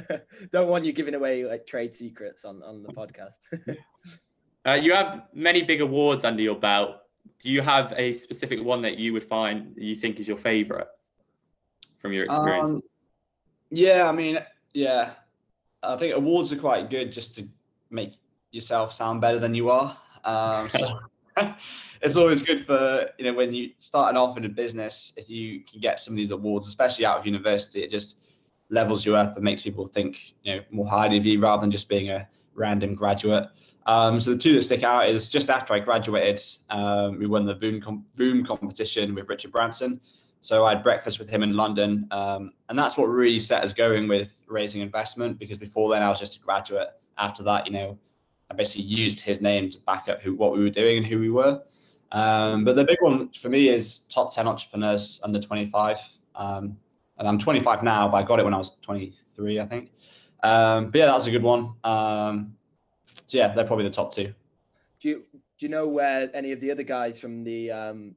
don't 0.50 0.68
want 0.68 0.84
you 0.84 0.92
giving 0.92 1.14
away 1.14 1.44
like 1.44 1.66
trade 1.66 1.94
secrets 1.94 2.44
on 2.44 2.62
on 2.62 2.82
the 2.82 2.92
podcast. 2.92 3.36
Uh, 4.66 4.74
you 4.74 4.92
have 4.92 5.28
many 5.32 5.62
big 5.62 5.80
awards 5.80 6.24
under 6.24 6.42
your 6.42 6.56
belt. 6.56 6.96
Do 7.38 7.52
you 7.52 7.62
have 7.62 7.94
a 7.96 8.12
specific 8.12 8.60
one 8.64 8.82
that 8.82 8.98
you 8.98 9.12
would 9.12 9.22
find 9.22 9.72
you 9.76 9.94
think 9.94 10.18
is 10.18 10.26
your 10.26 10.36
favorite 10.36 10.88
from 12.00 12.12
your 12.12 12.24
experience? 12.24 12.70
Um, 12.70 12.82
yeah, 13.70 14.08
I 14.08 14.12
mean, 14.12 14.40
yeah, 14.74 15.12
I 15.84 15.96
think 15.96 16.16
awards 16.16 16.52
are 16.52 16.56
quite 16.56 16.90
good 16.90 17.12
just 17.12 17.36
to 17.36 17.48
make 17.90 18.14
yourself 18.50 18.92
sound 18.92 19.20
better 19.20 19.38
than 19.38 19.54
you 19.54 19.70
are. 19.70 19.96
Um, 20.24 20.68
so 20.68 20.98
it's 22.02 22.16
always 22.16 22.42
good 22.42 22.66
for 22.66 23.08
you 23.18 23.26
know 23.26 23.34
when 23.34 23.54
you 23.54 23.70
starting 23.78 24.16
off 24.16 24.36
in 24.36 24.44
a 24.46 24.48
business 24.48 25.12
if 25.16 25.30
you 25.30 25.60
can 25.60 25.80
get 25.80 26.00
some 26.00 26.14
of 26.14 26.16
these 26.16 26.32
awards, 26.32 26.66
especially 26.66 27.04
out 27.04 27.18
of 27.18 27.26
university, 27.26 27.84
it 27.84 27.90
just 27.90 28.24
levels 28.68 29.06
you 29.06 29.14
up 29.16 29.36
and 29.36 29.44
makes 29.44 29.62
people 29.62 29.86
think 29.86 30.34
you 30.42 30.56
know 30.56 30.62
more 30.70 30.88
highly 30.88 31.18
of 31.18 31.26
you 31.26 31.40
rather 31.40 31.60
than 31.60 31.70
just 31.70 31.88
being 31.88 32.10
a 32.10 32.28
random 32.54 32.94
graduate. 32.94 33.48
Um, 33.86 34.20
so 34.20 34.32
the 34.32 34.38
two 34.38 34.54
that 34.54 34.62
stick 34.62 34.82
out 34.82 35.08
is 35.08 35.28
just 35.28 35.48
after 35.48 35.72
I 35.72 35.78
graduated, 35.78 36.42
um, 36.70 37.18
we 37.18 37.26
won 37.26 37.46
the 37.46 37.54
Voom, 37.54 37.80
com- 37.80 38.04
Voom 38.16 38.44
competition 38.44 39.14
with 39.14 39.28
Richard 39.28 39.52
Branson. 39.52 40.00
So 40.40 40.64
I 40.64 40.74
had 40.74 40.82
breakfast 40.82 41.18
with 41.18 41.28
him 41.28 41.42
in 41.42 41.54
London, 41.54 42.06
um, 42.10 42.52
and 42.68 42.78
that's 42.78 42.96
what 42.96 43.06
really 43.06 43.38
set 43.38 43.64
us 43.64 43.72
going 43.72 44.08
with 44.08 44.42
raising 44.48 44.80
investment. 44.80 45.38
Because 45.38 45.58
before 45.58 45.90
then, 45.90 46.02
I 46.02 46.08
was 46.08 46.18
just 46.18 46.36
a 46.36 46.40
graduate. 46.40 46.88
After 47.18 47.42
that, 47.44 47.66
you 47.66 47.72
know, 47.72 47.98
I 48.50 48.54
basically 48.54 48.84
used 48.84 49.20
his 49.20 49.40
name 49.40 49.70
to 49.70 49.78
back 49.80 50.08
up 50.08 50.20
who 50.20 50.34
what 50.34 50.52
we 50.52 50.62
were 50.62 50.70
doing 50.70 50.98
and 50.98 51.06
who 51.06 51.18
we 51.18 51.30
were. 51.30 51.62
Um, 52.12 52.64
but 52.64 52.76
the 52.76 52.84
big 52.84 52.98
one 53.00 53.30
for 53.30 53.48
me 53.48 53.68
is 53.68 54.00
top 54.00 54.34
ten 54.34 54.46
entrepreneurs 54.46 55.20
under 55.24 55.40
25. 55.40 55.98
Um, 56.34 56.76
and 57.18 57.28
I'm 57.28 57.38
25 57.38 57.82
now, 57.82 58.08
but 58.08 58.16
I 58.18 58.22
got 58.22 58.40
it 58.40 58.44
when 58.44 58.54
I 58.54 58.58
was 58.58 58.78
23, 58.82 59.60
I 59.60 59.66
think. 59.66 59.92
Um, 60.42 60.90
but 60.90 60.98
yeah, 60.98 61.06
that 61.06 61.14
was 61.14 61.26
a 61.26 61.30
good 61.30 61.42
one. 61.42 61.74
Um, 61.84 62.54
so 63.26 63.38
yeah, 63.38 63.54
they're 63.54 63.64
probably 63.64 63.84
the 63.84 63.90
top 63.90 64.12
two. 64.12 64.32
Do 65.00 65.08
you 65.08 65.24
do 65.58 65.64
you 65.64 65.68
know 65.68 65.88
where 65.88 66.30
any 66.34 66.52
of 66.52 66.60
the 66.60 66.70
other 66.70 66.82
guys 66.82 67.18
from 67.18 67.42
the 67.42 67.70
um, 67.70 68.14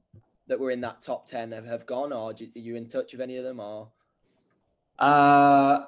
that 0.48 0.60
were 0.60 0.72
in 0.72 0.82
that 0.82 1.01
top 1.01 1.27
10 1.27 1.51
have, 1.53 1.65
have 1.65 1.86
gone 1.86 2.12
or 2.12 2.32
are 2.32 2.36
you 2.53 2.75
in 2.75 2.89
touch 2.89 3.13
with 3.13 3.22
any 3.22 3.38
of 3.38 3.44
them 3.44 3.60
or 3.60 3.88
uh 4.98 5.86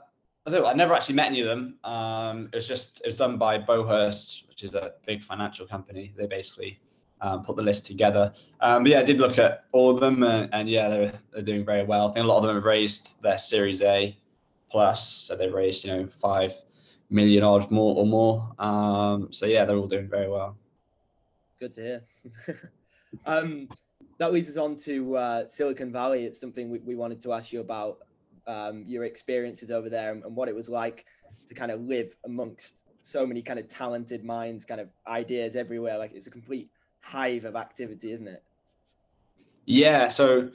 I, 0.48 0.63
I 0.63 0.74
never 0.74 0.94
actually 0.94 1.15
met 1.15 1.27
any 1.27 1.41
of 1.41 1.48
them. 1.48 1.77
Um, 1.84 2.50
it 2.53 2.56
was 2.56 2.68
just 2.68 3.01
it 3.01 3.08
was 3.08 3.15
done 3.15 3.38
by 3.38 3.60
Beauhurst, 3.60 4.48
which 4.48 4.63
is 4.63 4.74
a 4.74 4.94
big 5.06 5.24
financial 5.24 5.68
company. 5.68 6.13
They 6.18 6.25
basically 6.25 6.80
um, 7.22 7.44
put 7.44 7.56
the 7.56 7.62
list 7.62 7.86
together. 7.86 8.34
Um, 8.60 8.84
but 8.84 8.92
yeah, 8.92 9.00
I 9.00 9.04
did 9.04 9.20
look 9.20 9.38
at 9.38 9.66
all 9.72 9.90
of 9.90 10.00
them, 10.00 10.24
and, 10.24 10.50
and, 10.54 10.70
yeah, 10.70 10.90
they're 10.90 11.13
they're 11.32 11.44
doing 11.44 11.66
very 11.66 11.84
well. 11.84 12.10
I 12.10 12.13
think 12.13 12.24
a 12.24 12.28
lot 12.28 12.38
of 12.38 12.44
them 12.44 12.56
have 12.56 12.66
raised 12.66 13.22
their 13.22 13.38
Series 13.38 13.82
A 13.82 14.18
plus, 14.72 15.08
so 15.08 15.36
they've 15.36 15.54
raised 15.54 15.84
you 15.84 15.92
know 15.92 16.08
five 16.08 16.54
million 17.10 17.44
odd 17.44 17.70
more 17.70 17.96
or 17.96 18.06
more. 18.06 18.54
Um, 18.58 19.28
so 19.32 19.46
yeah, 19.46 19.66
they're 19.66 19.78
all 19.78 19.88
doing 19.88 20.10
very 20.10 20.30
well. 20.30 20.58
Good 21.60 21.74
to 21.74 21.82
hear. 21.82 22.01
um, 23.25 23.68
that 24.18 24.34
leads 24.34 24.50
us 24.50 24.58
on 24.58 24.75
to 24.78 25.16
uh, 25.18 25.48
Silicon 25.48 25.92
Valley. 25.92 26.25
It's 26.25 26.40
something 26.40 26.70
we, 26.70 26.80
we 26.80 26.96
wanted 26.96 27.22
to 27.22 27.34
ask 27.34 27.51
you 27.51 27.60
about 27.60 28.00
um, 28.48 28.84
your 28.88 29.04
experiences 29.04 29.70
over 29.70 29.90
there 29.90 30.12
and, 30.12 30.24
and, 30.24 30.36
what 30.36 30.50
it 30.50 30.56
was 30.56 30.70
like 30.70 31.06
to 31.48 31.54
kind 31.54 31.72
of 31.72 31.82
live 31.82 32.16
amongst 32.25 32.82
so 33.04 33.25
many 33.25 33.42
kind 33.42 33.60
of 33.60 33.68
talented 33.68 34.24
minds, 34.24 34.66
kind 34.66 34.82
of 34.82 34.90
ideas 35.08 35.56
everywhere. 35.56 35.98
Like 35.98 36.13
it's 36.13 36.28
a 36.28 36.32
complete 36.32 36.70
hive 37.01 37.46
of 37.46 37.55
activity, 37.55 38.12
isn't 38.13 38.27
it? 38.27 38.43
Yeah. 39.65 40.08
So 40.08 40.50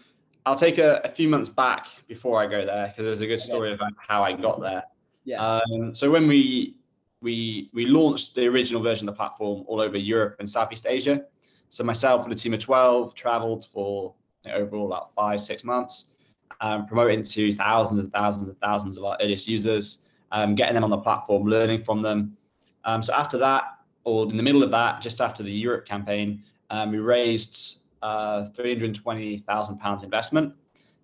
I'll 0.45 0.57
take 0.57 0.79
a, 0.79 1.01
a, 1.05 1.09
few 1.09 1.29
months 1.29 1.49
back 1.49 1.87
before 2.09 2.41
I 2.41 2.47
go 2.47 2.65
there 2.65 2.89
because 2.89 3.05
there's 3.05 3.21
a 3.21 3.27
good 3.27 3.41
story 3.41 3.73
about 3.73 3.93
how 3.99 4.23
I 4.23 4.33
got 4.33 4.61
there. 4.61 4.85
Yeah. 5.25 5.45
Um, 5.45 5.95
so 5.95 6.11
when 6.11 6.27
we 6.27 6.77
we 7.21 7.71
we 7.73 7.87
launched 7.87 8.35
the 8.35 8.47
original 8.47 8.83
version 8.83 9.09
of 9.09 9.15
the 9.15 9.17
platform 9.17 9.65
all 9.67 9.81
over 9.81 9.97
Europe 9.97 10.37
and 10.39 10.49
Southeast 10.49 10.87
Asia. 10.89 11.25
So 11.69 11.83
myself 11.83 12.25
and 12.25 12.33
a 12.33 12.37
team 12.37 12.55
of 12.55 12.61
12 12.61 13.15
traveled 13.15 13.67
for 13.67 14.15
you 14.45 14.53
know, 14.53 14.59
overall 14.59 14.87
about 14.87 15.13
five, 15.15 15.41
six 15.41 15.65
months, 15.65 16.13
um, 16.61 16.87
promoting 16.87 17.25
to 17.25 17.53
thousands 17.53 17.99
and 17.99 18.13
thousands 18.13 18.49
and 18.49 18.59
thousands 18.61 18.97
of 18.97 19.05
our 19.05 19.17
earliest 19.21 19.49
users, 19.49 20.07
um, 20.31 20.55
getting 20.55 20.75
them 20.75 20.85
on 20.85 20.91
the 20.91 20.99
platform, 20.99 21.45
learning 21.45 21.81
from 21.81 22.03
them. 22.03 22.37
Um, 22.85 23.03
so 23.03 23.13
after 23.15 23.37
that, 23.39 23.76
or 24.07 24.31
in 24.31 24.37
the 24.37 24.43
middle 24.43 24.63
of 24.63 24.71
that, 24.71 25.03
just 25.03 25.21
after 25.21 25.43
the 25.43 25.53
Europe 25.53 25.85
campaign, 25.85 26.41
um, 26.71 26.93
we 26.93 26.99
raised 26.99 27.81
uh, 28.03 28.45
320,000 28.45 29.79
pounds 29.79 30.05
investment. 30.05 30.55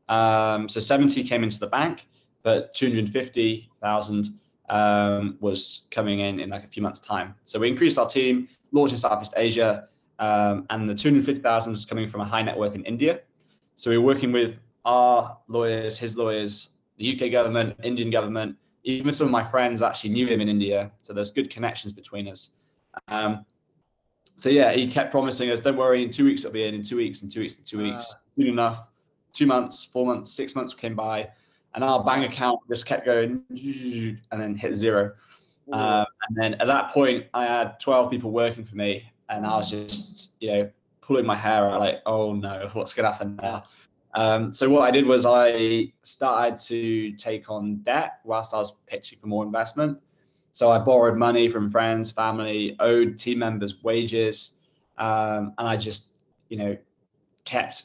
Um, 0.09 0.69
so 0.69 0.79
70 0.79 1.25
came 1.25 1.43
into 1.43 1.59
the 1.59 1.67
bank, 1.67 2.07
but 2.45 2.73
250,000 2.75 4.39
um, 4.69 5.37
was 5.41 5.83
coming 5.91 6.21
in 6.21 6.39
in 6.39 6.51
like 6.51 6.63
a 6.63 6.69
few 6.69 6.81
months' 6.81 7.01
time. 7.01 7.35
So 7.45 7.59
we 7.59 7.69
increased 7.69 7.99
our 7.99 8.09
team, 8.09 8.49
launched 8.71 8.93
in 8.93 9.01
Southeast 9.01 9.35
Asia, 9.37 9.89
um, 10.21 10.65
and 10.71 10.89
the 10.89 10.95
250,000 10.95 11.73
was 11.73 11.85
coming 11.85 12.07
from 12.07 12.21
a 12.21 12.25
high 12.25 12.43
net 12.43 12.57
worth 12.57 12.77
in 12.77 12.85
India. 12.85 13.21
So 13.75 13.91
we 13.91 13.99
were 13.99 14.05
working 14.05 14.31
with 14.31 14.61
our 14.85 15.39
lawyers, 15.49 15.99
his 15.99 16.17
lawyers, 16.17 16.69
the 16.99 17.15
UK 17.15 17.33
government, 17.33 17.75
Indian 17.83 18.11
government. 18.11 18.57
Even 18.85 19.13
some 19.13 19.27
of 19.27 19.33
my 19.33 19.43
friends 19.43 19.83
actually 19.83 20.11
knew 20.11 20.29
him 20.29 20.41
in 20.41 20.49
India, 20.49 20.93
so 20.99 21.13
there's 21.13 21.31
good 21.31 21.51
connections 21.51 21.93
between 21.93 22.29
us. 22.29 22.51
Um, 23.09 23.45
so 24.37 24.49
yeah, 24.49 24.73
he 24.73 24.89
kept 24.89 25.11
promising 25.11 25.51
us, 25.51 25.61
"Don't 25.61 25.77
worry, 25.77 26.03
in 26.03 26.11
two 26.11 26.25
weeks 26.25 26.43
it'll 26.43 26.53
be 26.53 26.65
in. 26.65 26.75
In 26.75 26.83
two 26.83 26.97
weeks, 26.97 27.23
in 27.23 27.29
two 27.29 27.41
weeks, 27.41 27.59
in 27.59 27.65
two 27.65 27.79
weeks." 27.79 28.13
Uh, 28.13 28.19
Soon 28.37 28.49
enough, 28.49 28.89
two 29.33 29.47
months, 29.47 29.85
four 29.85 30.07
months, 30.07 30.33
six 30.33 30.55
months 30.55 30.73
came 30.75 30.95
by, 30.95 31.29
and 31.75 31.85
our 31.85 32.03
bank 32.03 32.31
account 32.31 32.61
just 32.69 32.87
kept 32.87 33.05
going 33.05 33.43
and 33.51 34.41
then 34.41 34.55
hit 34.55 34.75
zero. 34.75 35.13
Um, 35.73 36.07
and 36.29 36.37
then 36.37 36.55
at 36.55 36.67
that 36.67 36.91
point, 36.93 37.27
I 37.35 37.45
had 37.45 37.79
12 37.79 38.11
people 38.11 38.31
working 38.31 38.65
for 38.65 38.77
me, 38.77 39.11
and 39.29 39.47
I 39.47 39.57
was 39.57 39.71
just, 39.71 40.37
you 40.41 40.49
know, 40.49 40.71
pulling 41.01 41.25
my 41.25 41.37
hair 41.37 41.71
out, 41.71 41.81
like, 41.81 42.03
oh 42.07 42.35
no, 42.35 42.69
what's 42.73 42.93
going 42.93 43.05
to 43.05 43.13
happen 43.13 43.37
now? 43.37 43.65
Um, 44.15 44.53
so 44.53 44.69
what 44.69 44.83
I 44.83 44.91
did 44.91 45.07
was 45.07 45.25
I 45.25 45.93
started 46.03 46.61
to 46.67 47.13
take 47.13 47.51
on 47.51 47.77
debt 47.77 48.21
whilst 48.25 48.53
I 48.53 48.59
was 48.59 48.75
pitching 48.87 49.19
for 49.19 49.27
more 49.27 49.45
investment. 49.45 49.99
So 50.53 50.71
I 50.71 50.79
borrowed 50.79 51.17
money 51.17 51.49
from 51.49 51.71
friends, 51.71 52.11
family, 52.11 52.77
owed 52.79 53.19
team 53.19 53.39
members 53.39 53.83
wages, 53.83 54.59
um, 54.99 55.55
and 55.59 55.67
I 55.69 55.77
just, 55.77 56.13
you 56.49 56.59
know, 56.59 56.77
kept 57.45 57.85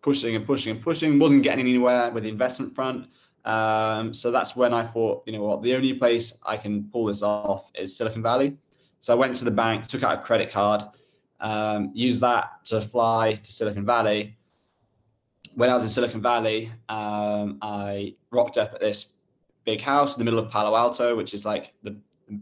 pushing 0.00 0.36
and 0.36 0.46
pushing 0.46 0.72
and 0.72 0.82
pushing, 0.82 1.18
wasn't 1.18 1.42
getting 1.42 1.66
anywhere 1.66 2.10
with 2.10 2.22
the 2.22 2.28
investment 2.28 2.74
front. 2.74 3.08
Um, 3.44 4.14
so 4.14 4.30
that's 4.30 4.54
when 4.54 4.72
I 4.72 4.84
thought, 4.84 5.22
you 5.26 5.32
know 5.32 5.42
what, 5.42 5.62
the 5.62 5.74
only 5.74 5.94
place 5.94 6.38
I 6.46 6.56
can 6.56 6.84
pull 6.84 7.06
this 7.06 7.22
off 7.22 7.70
is 7.74 7.96
Silicon 7.96 8.22
Valley. 8.22 8.56
So 9.00 9.12
I 9.12 9.16
went 9.16 9.36
to 9.36 9.44
the 9.44 9.50
bank, 9.50 9.86
took 9.88 10.02
out 10.02 10.18
a 10.18 10.22
credit 10.22 10.50
card, 10.50 10.84
um, 11.40 11.90
used 11.94 12.20
that 12.20 12.64
to 12.66 12.80
fly 12.80 13.34
to 13.34 13.52
Silicon 13.52 13.84
Valley. 13.84 14.36
When 15.54 15.70
I 15.70 15.74
was 15.74 15.82
in 15.84 15.90
Silicon 15.90 16.22
Valley, 16.22 16.70
um, 16.88 17.58
I 17.62 18.14
rocked 18.30 18.58
up 18.58 18.74
at 18.74 18.80
this 18.80 19.12
big 19.68 19.82
house 19.82 20.16
in 20.16 20.20
the 20.20 20.24
middle 20.24 20.40
of 20.40 20.50
Palo 20.50 20.74
Alto, 20.74 21.14
which 21.14 21.34
is 21.34 21.44
like 21.44 21.74
the 21.82 21.94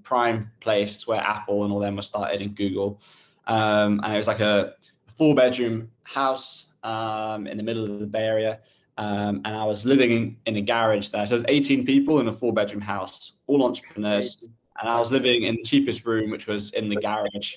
prime 0.04 0.48
place 0.60 1.08
where 1.08 1.20
Apple 1.20 1.64
and 1.64 1.72
all 1.72 1.80
them 1.80 1.96
were 1.96 2.02
started 2.02 2.40
in 2.40 2.50
Google. 2.50 3.00
Um, 3.48 4.00
and 4.04 4.14
it 4.14 4.16
was 4.16 4.28
like 4.28 4.38
a 4.38 4.74
four 5.08 5.34
bedroom 5.34 5.90
house 6.04 6.74
um, 6.84 7.48
in 7.48 7.56
the 7.56 7.64
middle 7.64 7.84
of 7.84 7.98
the 7.98 8.06
Bay 8.06 8.24
Area. 8.24 8.60
Um, 8.96 9.42
and 9.44 9.56
I 9.56 9.64
was 9.64 9.84
living 9.84 10.10
in, 10.12 10.36
in 10.46 10.56
a 10.56 10.60
garage 10.62 11.08
there. 11.08 11.26
So 11.26 11.36
there's 11.36 11.44
18 11.48 11.84
people 11.84 12.20
in 12.20 12.28
a 12.28 12.32
four 12.32 12.52
bedroom 12.52 12.80
house, 12.80 13.32
all 13.48 13.64
entrepreneurs. 13.64 14.44
And 14.80 14.88
I 14.88 14.96
was 14.96 15.10
living 15.10 15.42
in 15.42 15.56
the 15.56 15.64
cheapest 15.64 16.06
room, 16.06 16.30
which 16.30 16.46
was 16.46 16.72
in 16.74 16.88
the 16.88 16.96
garage. 16.96 17.56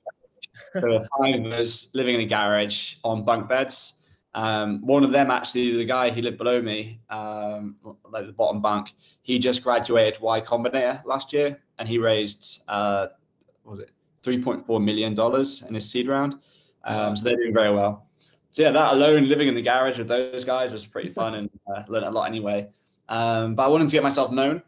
So 0.82 1.06
five 1.20 1.46
of 1.46 1.52
us 1.54 1.90
living 1.94 2.16
in 2.16 2.22
a 2.22 2.26
garage 2.26 2.96
on 3.04 3.24
bunk 3.24 3.48
beds. 3.48 3.99
Um, 4.36 4.86
one 4.86 5.04
of 5.04 5.12
them, 5.12 5.32
actually, 5.32 5.76
the 5.76 5.86
guy 5.86 6.10
who 6.10 6.22
lived 6.22 6.38
below 6.38 6.62
me, 6.62 7.02
um, 7.10 7.76
like 8.10 8.28
the 8.28 8.34
bottom 8.34 8.62
bank, 8.62 8.94
he 9.24 9.40
just 9.40 9.64
graduated 9.64 10.22
Y 10.22 10.42
Combinator 10.42 11.04
last 11.06 11.34
year, 11.34 11.60
and 11.80 11.88
he 11.88 11.98
raised, 11.98 12.64
uh, 12.68 13.08
was 13.64 13.80
it, 13.80 13.92
3.4 14.24 14.84
million 14.84 15.16
dollars 15.16 15.64
in 15.68 15.74
his 15.74 15.90
seed 15.90 16.08
round. 16.08 16.36
Um, 16.84 17.16
so 17.18 17.24
they're 17.24 17.38
doing 17.38 17.54
very 17.54 17.74
well 17.74 18.10
so 18.52 18.64
yeah, 18.64 18.72
that 18.72 18.94
alone, 18.94 19.28
living 19.28 19.48
in 19.48 19.56
the 19.56 19.62
garage 19.62 19.98
with 19.98 20.08
those 20.08 20.44
guys 20.44 20.72
was 20.74 20.86
pretty 20.86 21.10
fun 21.10 21.36
and 21.36 21.50
uh, 21.74 21.84
learned 21.88 22.06
a 22.06 22.12
lot 22.12 22.28
anyway. 22.28 22.68
Um, 23.08 23.56
but 23.56 23.64
I 23.64 23.68
wanted 23.68 23.90
to 23.90 23.92
get 23.92 24.04
myself 24.04 24.32
known. 24.32 24.62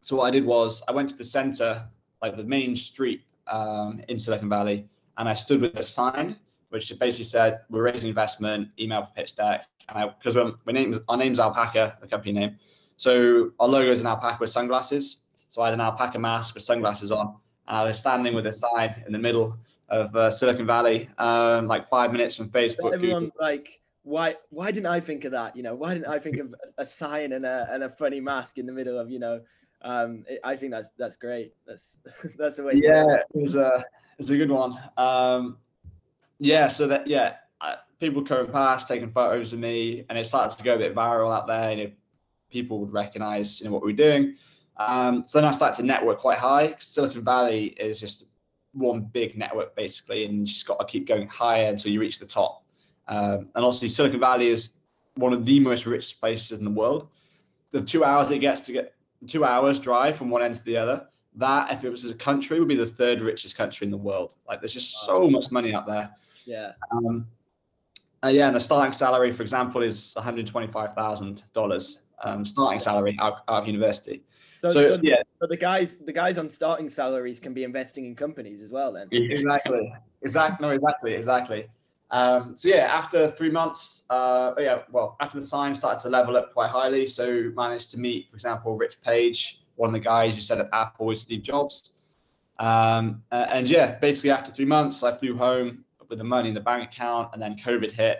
So 0.00 0.16
what 0.16 0.26
I 0.26 0.30
did 0.30 0.44
was 0.44 0.82
I 0.86 0.92
went 0.92 1.08
to 1.10 1.16
the 1.16 1.24
center, 1.24 1.88
like 2.22 2.36
the 2.36 2.44
main 2.44 2.76
street 2.76 3.22
um, 3.48 4.00
in 4.08 4.18
Silicon 4.18 4.48
Valley, 4.48 4.88
and 5.18 5.28
I 5.28 5.34
stood 5.34 5.60
with 5.60 5.74
a 5.74 5.82
sign 5.82 6.36
which 6.74 6.92
basically 6.98 7.24
said, 7.24 7.60
"We're 7.70 7.84
raising 7.84 8.08
investment. 8.08 8.68
Email 8.80 9.02
for 9.02 9.12
pitch 9.12 9.36
deck." 9.36 9.66
And 9.88 10.12
because 10.18 10.36
name's 10.66 10.98
our 11.08 11.16
name's 11.16 11.38
Alpacr, 11.38 12.00
the 12.00 12.06
company 12.08 12.32
name. 12.32 12.58
So 12.96 13.52
our 13.60 13.68
logo 13.68 13.92
is 13.92 14.00
an 14.00 14.08
alpaca 14.08 14.38
with 14.40 14.50
sunglasses. 14.50 15.22
So 15.48 15.62
I 15.62 15.66
had 15.66 15.74
an 15.74 15.80
alpaca 15.80 16.18
mask 16.18 16.54
with 16.54 16.64
sunglasses 16.64 17.12
on, 17.12 17.36
and 17.68 17.76
I 17.76 17.84
was 17.84 17.98
standing 17.98 18.34
with 18.34 18.46
a 18.46 18.52
sign 18.52 19.02
in 19.06 19.12
the 19.12 19.18
middle 19.18 19.56
of 19.88 20.14
uh, 20.16 20.30
Silicon 20.30 20.66
Valley, 20.66 21.08
um, 21.18 21.68
like 21.68 21.88
five 21.88 22.10
minutes 22.10 22.34
from 22.34 22.48
Facebook. 22.50 22.92
Everyone's 22.92 23.30
Google. 23.30 23.46
like, 23.46 23.80
why? 24.02 24.34
Why 24.50 24.72
didn't 24.72 24.86
I 24.86 24.98
think 24.98 25.24
of 25.24 25.30
that? 25.30 25.56
You 25.56 25.62
know, 25.62 25.76
why 25.76 25.94
didn't 25.94 26.08
I 26.08 26.18
think 26.18 26.38
of 26.38 26.54
a, 26.78 26.82
a 26.82 26.86
sign 26.86 27.32
and 27.32 27.46
a 27.46 27.68
and 27.70 27.84
a 27.84 27.88
funny 27.88 28.20
mask 28.20 28.58
in 28.58 28.66
the 28.66 28.72
middle 28.72 28.98
of 28.98 29.10
you 29.10 29.20
know? 29.20 29.40
Um, 29.82 30.24
it, 30.28 30.40
I 30.42 30.56
think 30.56 30.72
that's 30.72 30.90
that's 30.98 31.16
great. 31.16 31.54
That's 31.66 31.98
that's 32.36 32.56
the 32.56 32.64
way. 32.64 32.72
yeah, 32.74 33.18
it 33.32 33.40
was 33.40 33.54
a 33.54 33.84
it's 34.18 34.30
a 34.30 34.36
good 34.36 34.50
one. 34.50 34.76
Um, 34.96 35.58
yeah, 36.38 36.68
so 36.68 36.86
that 36.88 37.06
yeah, 37.06 37.36
I, 37.60 37.76
people 38.00 38.22
coming 38.22 38.50
past 38.50 38.88
taking 38.88 39.10
photos 39.10 39.52
of 39.52 39.58
me, 39.58 40.04
and 40.08 40.18
it 40.18 40.26
started 40.26 40.56
to 40.56 40.64
go 40.64 40.74
a 40.74 40.78
bit 40.78 40.94
viral 40.94 41.34
out 41.34 41.46
there. 41.46 41.72
You 41.72 41.84
know, 41.84 41.90
people 42.50 42.78
would 42.80 42.92
recognize 42.92 43.60
you 43.60 43.66
know 43.66 43.72
what 43.72 43.84
we 43.84 43.92
are 43.92 43.96
doing. 43.96 44.36
Um, 44.76 45.22
so 45.24 45.38
then 45.38 45.46
I 45.46 45.52
started 45.52 45.76
to 45.76 45.86
network 45.86 46.18
quite 46.18 46.38
high. 46.38 46.74
Silicon 46.78 47.24
Valley 47.24 47.66
is 47.66 48.00
just 48.00 48.26
one 48.72 49.02
big 49.02 49.38
network 49.38 49.76
basically, 49.76 50.24
and 50.24 50.40
you 50.40 50.46
just 50.46 50.66
got 50.66 50.78
to 50.78 50.84
keep 50.84 51.06
going 51.06 51.28
higher 51.28 51.66
until 51.66 51.92
you 51.92 52.00
reach 52.00 52.18
the 52.18 52.26
top. 52.26 52.64
Um, 53.06 53.50
and 53.54 53.64
obviously, 53.64 53.88
Silicon 53.88 54.20
Valley 54.20 54.48
is 54.48 54.76
one 55.16 55.32
of 55.32 55.44
the 55.44 55.60
most 55.60 55.86
rich 55.86 56.18
places 56.20 56.58
in 56.58 56.64
the 56.64 56.70
world. 56.70 57.08
The 57.70 57.82
two 57.82 58.04
hours 58.04 58.30
it 58.30 58.38
gets 58.38 58.62
to 58.62 58.72
get 58.72 58.94
two 59.26 59.44
hours 59.44 59.80
drive 59.80 60.16
from 60.16 60.30
one 60.30 60.42
end 60.42 60.56
to 60.56 60.64
the 60.64 60.76
other. 60.76 61.06
That, 61.36 61.72
if 61.72 61.84
it 61.84 61.90
was 61.90 62.04
as 62.04 62.10
a 62.10 62.14
country, 62.14 62.58
would 62.58 62.68
be 62.68 62.76
the 62.76 62.86
third 62.86 63.20
richest 63.20 63.56
country 63.56 63.84
in 63.86 63.90
the 63.90 63.96
world. 63.96 64.34
Like, 64.46 64.60
there's 64.60 64.72
just 64.72 65.04
so 65.04 65.28
much 65.28 65.50
money 65.50 65.74
out 65.74 65.86
there. 65.86 66.14
Yeah. 66.44 66.72
Um, 66.92 67.26
uh, 68.22 68.28
yeah, 68.28 68.48
and 68.48 68.56
a 68.56 68.60
starting 68.60 68.92
salary, 68.92 69.32
for 69.32 69.42
example, 69.42 69.82
is 69.82 70.12
one 70.14 70.24
hundred 70.24 70.46
twenty-five 70.46 70.94
thousand 70.94 71.38
um, 71.38 71.48
dollars 71.52 72.00
starting 72.44 72.80
salary 72.80 73.16
out, 73.20 73.42
out 73.48 73.62
of 73.62 73.66
university. 73.66 74.22
So, 74.58 74.70
so, 74.70 74.94
so 74.94 75.00
yeah. 75.02 75.16
So 75.42 75.46
the 75.46 75.56
guys, 75.56 75.96
the 75.96 76.12
guys 76.12 76.38
on 76.38 76.48
starting 76.48 76.88
salaries 76.88 77.38
can 77.40 77.52
be 77.52 77.64
investing 77.64 78.06
in 78.06 78.14
companies 78.14 78.62
as 78.62 78.70
well. 78.70 78.92
Then 78.92 79.08
exactly, 79.10 79.92
exactly, 80.22 80.66
no, 80.66 80.72
exactly, 80.72 81.14
exactly. 81.14 81.66
Um, 82.10 82.56
so 82.56 82.68
yeah, 82.68 82.86
after 82.94 83.30
three 83.32 83.50
months, 83.50 84.04
uh, 84.08 84.54
yeah, 84.56 84.82
well, 84.90 85.16
after 85.20 85.40
the 85.40 85.44
sign 85.44 85.74
started 85.74 86.00
to 86.04 86.08
level 86.08 86.36
up 86.36 86.54
quite 86.54 86.70
highly, 86.70 87.06
so 87.06 87.50
managed 87.56 87.90
to 87.90 87.98
meet, 87.98 88.30
for 88.30 88.36
example, 88.36 88.76
Rich 88.76 89.02
Page, 89.02 89.63
one 89.76 89.88
of 89.88 89.94
the 89.94 90.00
guys 90.00 90.34
who 90.34 90.40
set 90.40 90.60
up 90.60 90.68
Apple 90.72 91.06
with 91.06 91.18
Steve 91.18 91.42
Jobs. 91.42 91.92
Um, 92.58 93.22
and 93.30 93.68
yeah, 93.68 93.98
basically 93.98 94.30
after 94.30 94.52
three 94.52 94.64
months, 94.64 95.02
I 95.02 95.12
flew 95.12 95.36
home 95.36 95.84
with 96.08 96.18
the 96.18 96.24
money 96.24 96.48
in 96.48 96.54
the 96.54 96.60
bank 96.60 96.92
account, 96.92 97.30
and 97.32 97.42
then 97.42 97.56
COVID 97.56 97.90
hit. 97.90 98.18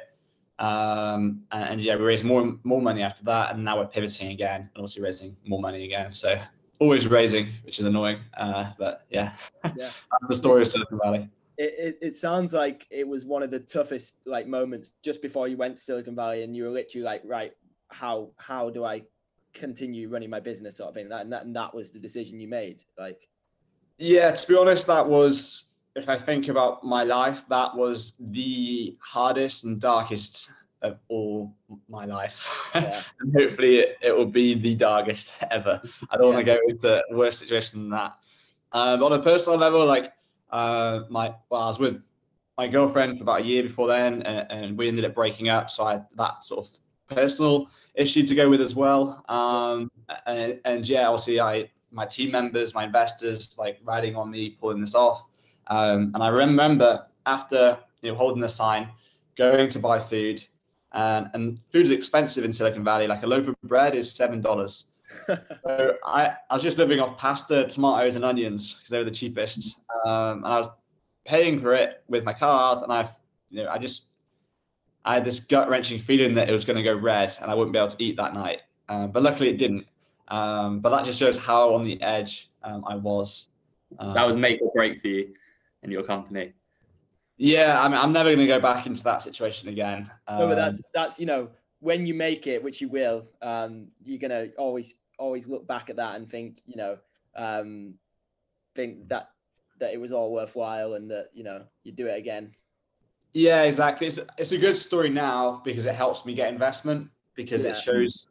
Um, 0.59 1.43
and, 1.51 1.65
and, 1.71 1.81
yeah, 1.81 1.97
we 1.97 2.05
raised 2.05 2.25
more 2.25 2.57
more 2.63 2.81
money 2.81 3.03
after 3.03 3.25
that, 3.25 3.55
and 3.55 3.65
now 3.65 3.79
we're 3.79 3.87
pivoting 3.87 4.31
again, 4.31 4.71
and 4.75 4.81
also 4.81 5.01
raising 5.01 5.37
more 5.45 5.61
money 5.61 5.85
again. 5.85 6.13
So 6.13 6.41
always 6.79 7.07
raising, 7.07 7.49
which 7.65 7.79
is 7.79 7.87
annoying. 7.87 8.19
Uh, 8.37 8.73
but 8.79 9.05
yeah, 9.11 9.33
yeah. 9.77 9.91
that's 10.11 10.29
the 10.29 10.37
story 10.37 10.63
of 10.63 10.69
Silicon 10.69 10.99
Valley. 11.03 11.29
It, 11.57 11.75
it, 11.79 11.99
it 12.03 12.17
sounds 12.17 12.53
like 12.53 12.87
it 12.91 13.07
was 13.07 13.25
one 13.25 13.43
of 13.43 13.51
the 13.51 13.61
toughest 13.61 14.17
like 14.27 14.47
moments 14.47 14.95
just 15.03 15.23
before 15.23 15.47
you 15.47 15.57
went 15.57 15.77
to 15.77 15.83
Silicon 15.83 16.15
Valley, 16.15 16.43
and 16.43 16.55
you 16.57 16.65
were 16.65 16.71
literally 16.71 17.05
like, 17.05 17.23
right, 17.25 17.53
how 17.89 18.31
how 18.37 18.71
do 18.71 18.85
I 18.85 19.03
continue 19.55 20.09
running 20.09 20.31
my 20.31 20.41
business 20.41 20.77
sort 20.77 20.89
of 20.89 20.95
thing? 20.95 21.09
That 21.09 21.23
and 21.23 21.33
that 21.33 21.45
and 21.45 21.57
that 21.57 21.75
was 21.75 21.91
the 21.91 21.99
decision 21.99 22.41
you 22.41 22.49
made. 22.49 22.85
Like, 22.99 23.29
yeah, 23.99 24.33
to 24.33 24.49
be 24.49 24.57
honest, 24.57 24.87
that 24.89 25.07
was 25.07 25.67
if 25.97 26.09
I 26.09 26.19
think 26.19 26.49
about 26.49 26.85
my 26.85 27.05
life, 27.05 27.45
that 27.49 27.75
was 27.75 28.15
the 28.19 28.97
hardest 29.01 29.65
and 29.65 29.81
darkest 29.81 30.51
of 30.83 30.99
all 31.09 31.55
my 31.89 32.05
life. 32.05 32.45
Yeah. 32.75 33.03
and 33.21 33.35
hopefully 33.35 33.79
it, 33.79 33.99
it 34.03 34.15
will 34.15 34.27
be 34.27 34.55
the 34.55 34.75
darkest 34.75 35.35
ever. 35.51 35.81
I 36.11 36.17
don't 36.17 36.29
yeah. 36.29 36.35
want 36.35 36.47
to 36.47 36.55
go 36.55 36.61
into 36.69 37.03
a 37.11 37.17
worse 37.17 37.39
situation 37.39 37.81
than 37.81 37.91
that. 37.91 38.15
Um, 38.73 39.03
on 39.03 39.13
a 39.13 39.23
personal 39.23 39.59
level, 39.59 39.87
like 39.87 40.13
uh, 40.51 41.01
my 41.09 41.35
well, 41.49 41.63
I 41.63 41.67
was 41.67 41.79
with 41.79 42.03
my 42.59 42.69
girlfriend 42.69 43.19
for 43.19 43.25
about 43.25 43.41
a 43.41 43.45
year 43.45 43.63
before 43.63 43.87
then, 43.87 44.23
and, 44.23 44.47
and 44.51 44.79
we 44.79 44.89
ended 44.89 45.05
up 45.05 45.15
breaking 45.15 45.49
up. 45.49 45.71
So 45.71 45.85
I, 45.85 46.01
that 46.17 46.45
sort 46.45 46.67
of 46.67 47.17
personal 47.17 47.69
issue 47.95 48.27
to 48.27 48.35
go 48.35 48.49
with 48.51 48.61
as 48.61 48.75
well. 48.75 49.25
Um, 49.29 49.91
and, 50.27 50.61
and 50.65 50.89
yeah, 50.89 51.09
obviously, 51.09 51.41
I 51.41 51.71
my 51.91 52.05
team 52.05 52.33
members, 52.33 52.75
my 52.75 52.85
investors, 52.85 53.57
like 53.59 53.79
riding 53.85 54.17
on 54.17 54.31
me 54.31 54.51
pulling 54.51 54.81
this 54.81 54.95
off. 54.95 55.27
Um, 55.69 56.11
and 56.15 56.23
I 56.23 56.29
remember 56.29 57.07
after 57.27 57.79
you 58.03 58.11
know 58.11 58.19
holding 58.19 58.41
the 58.41 58.49
sign, 58.49 58.89
going 59.37 59.69
to 59.71 59.79
buy 59.79 59.99
food, 59.99 60.45
and 60.93 61.31
and 61.35 61.61
food 61.71 61.83
is 61.83 61.91
expensive 61.91 62.45
in 62.45 62.53
Silicon 62.53 62.85
Valley. 62.85 63.07
Like 63.07 63.23
a 63.23 63.27
loaf 63.27 63.49
of 63.49 63.61
bread 63.63 63.95
is 63.95 64.13
seven 64.13 64.41
dollars. 64.41 64.87
so 65.27 65.97
I, 66.05 66.35
I 66.51 66.55
was 66.55 66.63
just 66.63 66.79
living 66.79 66.99
off 66.99 67.17
pasta, 67.17 67.69
tomatoes, 67.69 68.17
and 68.17 68.25
onions 68.25 68.75
because 68.75 68.91
they 68.91 68.99
were 68.99 69.05
the 69.05 69.11
cheapest. 69.11 69.81
Um, 70.05 70.39
and 70.39 70.47
I 70.47 70.57
was 70.57 70.69
paying 71.25 71.59
for 71.59 71.75
it 71.75 72.03
with 72.09 72.25
my 72.25 72.33
card, 72.33 72.83
and 72.83 72.93
I, 72.93 73.09
you 73.51 73.63
know, 73.63 73.71
I 73.71 73.79
just 73.79 74.13
I 75.05 75.15
had 75.15 75.25
this 75.25 75.41
gut 75.41 75.69
wrenching 75.69 75.99
feeling 75.99 76.35
that 76.35 76.49
it 76.49 76.53
was 76.53 76.65
going 76.65 76.77
to 76.77 76.83
go 76.83 76.95
red 76.95 77.33
and 77.41 77.51
I 77.51 77.55
wouldn't 77.55 77.73
be 77.73 77.79
able 77.79 77.89
to 77.89 78.03
eat 78.03 78.17
that 78.17 78.35
night. 78.35 78.63
Um, 78.89 79.11
but 79.11 79.23
luckily 79.23 79.51
it 79.51 79.59
didn't. 79.59 79.87
Um, 80.29 80.81
but 80.81 80.91
that 80.91 81.05
just 81.05 81.19
shows 81.19 81.39
how 81.39 81.75
on 81.75 81.83
the 81.83 82.01
edge 82.03 82.51
um, 82.63 82.85
I 82.87 82.97
was. 82.97 83.51
that 83.99 84.27
was 84.27 84.35
um, 84.35 84.41
make 84.41 84.63
or 84.63 84.73
break 84.73 85.01
for 85.01 85.09
you 85.09 85.35
and 85.83 85.93
your 85.93 86.03
company. 86.03 86.53
Yeah, 87.37 87.81
I 87.83 87.89
mean, 87.89 87.99
I'm 87.99 88.13
never 88.13 88.29
going 88.29 88.39
to 88.39 88.47
go 88.47 88.61
back 88.61 88.87
into 88.87 89.03
that 89.05 89.21
situation 89.21 89.69
again. 89.69 90.11
no, 90.31 90.49
but 90.49 90.55
that's 90.55 90.79
um, 90.79 90.85
that's 90.95 91.19
you 91.19 91.27
know 91.27 91.49
when 91.81 92.07
you 92.07 92.15
make 92.15 92.47
it, 92.47 92.63
which 92.63 92.81
you 92.81 92.89
will, 92.89 93.27
um, 93.43 93.89
you're 94.05 94.21
gonna 94.21 94.49
always 94.57 94.95
always 95.19 95.47
look 95.47 95.67
back 95.67 95.91
at 95.91 95.97
that 95.97 96.15
and 96.15 96.31
think 96.31 96.63
you 96.65 96.77
know 96.77 96.97
think 98.75 99.09
that 99.09 99.31
that 99.81 99.93
it 99.93 100.01
was 100.01 100.13
all 100.13 100.33
worthwhile 100.33 100.95
and 100.95 101.11
that 101.11 101.31
you 101.35 101.45
know 101.45 101.65
you 101.83 101.93
do 101.93 102.07
it 102.07 102.17
again 102.17 102.55
yeah, 103.35 103.62
exactly. 103.62 104.07
It's, 104.07 104.21
it's 104.38 104.53
a 104.53 104.59
good 104.59 104.79
story 104.79 105.11
now 105.11 105.61
because 105.64 105.87
it 105.87 105.95
helps 105.95 106.25
me 106.25 106.35
get 106.35 106.53
investment 106.53 107.11
because 107.35 107.64
yeah. 107.64 107.71
it 107.71 107.76
shows 107.76 108.29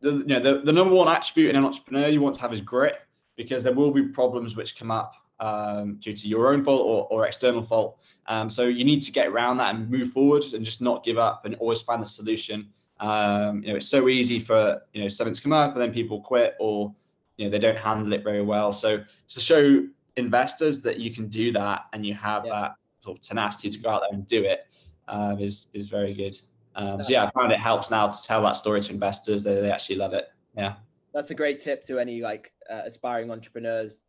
the 0.00 0.12
you 0.12 0.24
know 0.24 0.40
the, 0.40 0.62
the 0.62 0.72
number 0.72 0.94
one 0.94 1.08
attribute 1.08 1.50
in 1.50 1.56
an 1.56 1.64
entrepreneur 1.64 2.08
you 2.08 2.20
want 2.20 2.34
to 2.36 2.40
have 2.40 2.52
is 2.52 2.60
grit 2.60 2.96
because 3.36 3.62
there 3.62 3.74
will 3.74 3.90
be 3.90 4.02
problems 4.02 4.56
which 4.56 4.78
come 4.78 4.90
up 4.90 5.14
um, 5.40 5.96
due 5.96 6.14
to 6.14 6.26
your 6.26 6.52
own 6.52 6.62
fault 6.62 6.82
or, 6.82 7.06
or 7.10 7.26
external 7.26 7.62
fault. 7.62 7.98
Um, 8.26 8.48
so 8.48 8.64
you 8.64 8.84
need 8.84 9.02
to 9.02 9.12
get 9.12 9.26
around 9.26 9.58
that 9.58 9.74
and 9.74 9.90
move 9.90 10.10
forward 10.10 10.44
and 10.54 10.64
just 10.64 10.80
not 10.80 11.04
give 11.04 11.18
up 11.18 11.44
and 11.44 11.54
always 11.56 11.82
find 11.82 12.00
the 12.00 12.06
solution. 12.06 12.68
Um, 13.00 13.62
you 13.62 13.70
know, 13.70 13.76
it's 13.76 13.88
so 13.88 14.08
easy 14.08 14.38
for 14.38 14.80
you 14.94 15.02
know 15.02 15.08
something 15.08 15.34
to 15.34 15.42
come 15.42 15.52
up 15.52 15.72
and 15.72 15.82
then 15.82 15.92
people 15.92 16.20
quit 16.20 16.54
or 16.60 16.94
you 17.36 17.44
know 17.44 17.50
they 17.50 17.58
don't 17.58 17.76
handle 17.76 18.12
it 18.14 18.24
very 18.24 18.42
well. 18.42 18.72
So 18.72 19.02
to 19.28 19.40
show 19.40 19.86
investors 20.16 20.80
that 20.82 20.98
you 20.98 21.12
can 21.12 21.28
do 21.28 21.52
that 21.52 21.86
and 21.92 22.06
you 22.06 22.14
have 22.14 22.46
yeah. 22.46 22.52
that 22.52 22.74
sort 23.04 23.18
of 23.18 23.22
tenacity 23.22 23.70
to 23.70 23.78
go 23.78 23.90
out 23.90 24.02
there 24.02 24.18
and 24.18 24.26
do 24.26 24.42
it 24.42 24.66
um, 25.08 25.38
is 25.38 25.68
is 25.74 25.86
very 25.88 26.14
good. 26.14 26.36
Um, 26.76 27.04
so 27.04 27.10
yeah, 27.10 27.24
I 27.24 27.30
find 27.30 27.52
it 27.52 27.60
helps 27.60 27.90
now 27.90 28.08
to 28.08 28.22
tell 28.26 28.42
that 28.42 28.56
story 28.56 28.80
to 28.82 28.92
investors. 28.92 29.42
They 29.42 29.54
they 29.54 29.70
actually 29.70 29.96
love 29.96 30.12
it. 30.14 30.28
Yeah, 30.56 30.74
that's 31.12 31.30
a 31.30 31.34
great 31.34 31.60
tip 31.60 31.84
to 31.84 31.98
any 31.98 32.20
like 32.20 32.52
uh, 32.70 32.82
aspiring 32.86 33.30
entrepreneurs, 33.30 34.02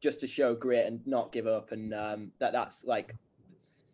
just 0.00 0.20
to 0.20 0.26
show 0.26 0.54
grit 0.54 0.86
and 0.86 1.04
not 1.06 1.32
give 1.32 1.46
up, 1.46 1.72
and 1.72 1.94
um, 1.94 2.32
that 2.38 2.52
that's 2.52 2.84
like 2.84 3.14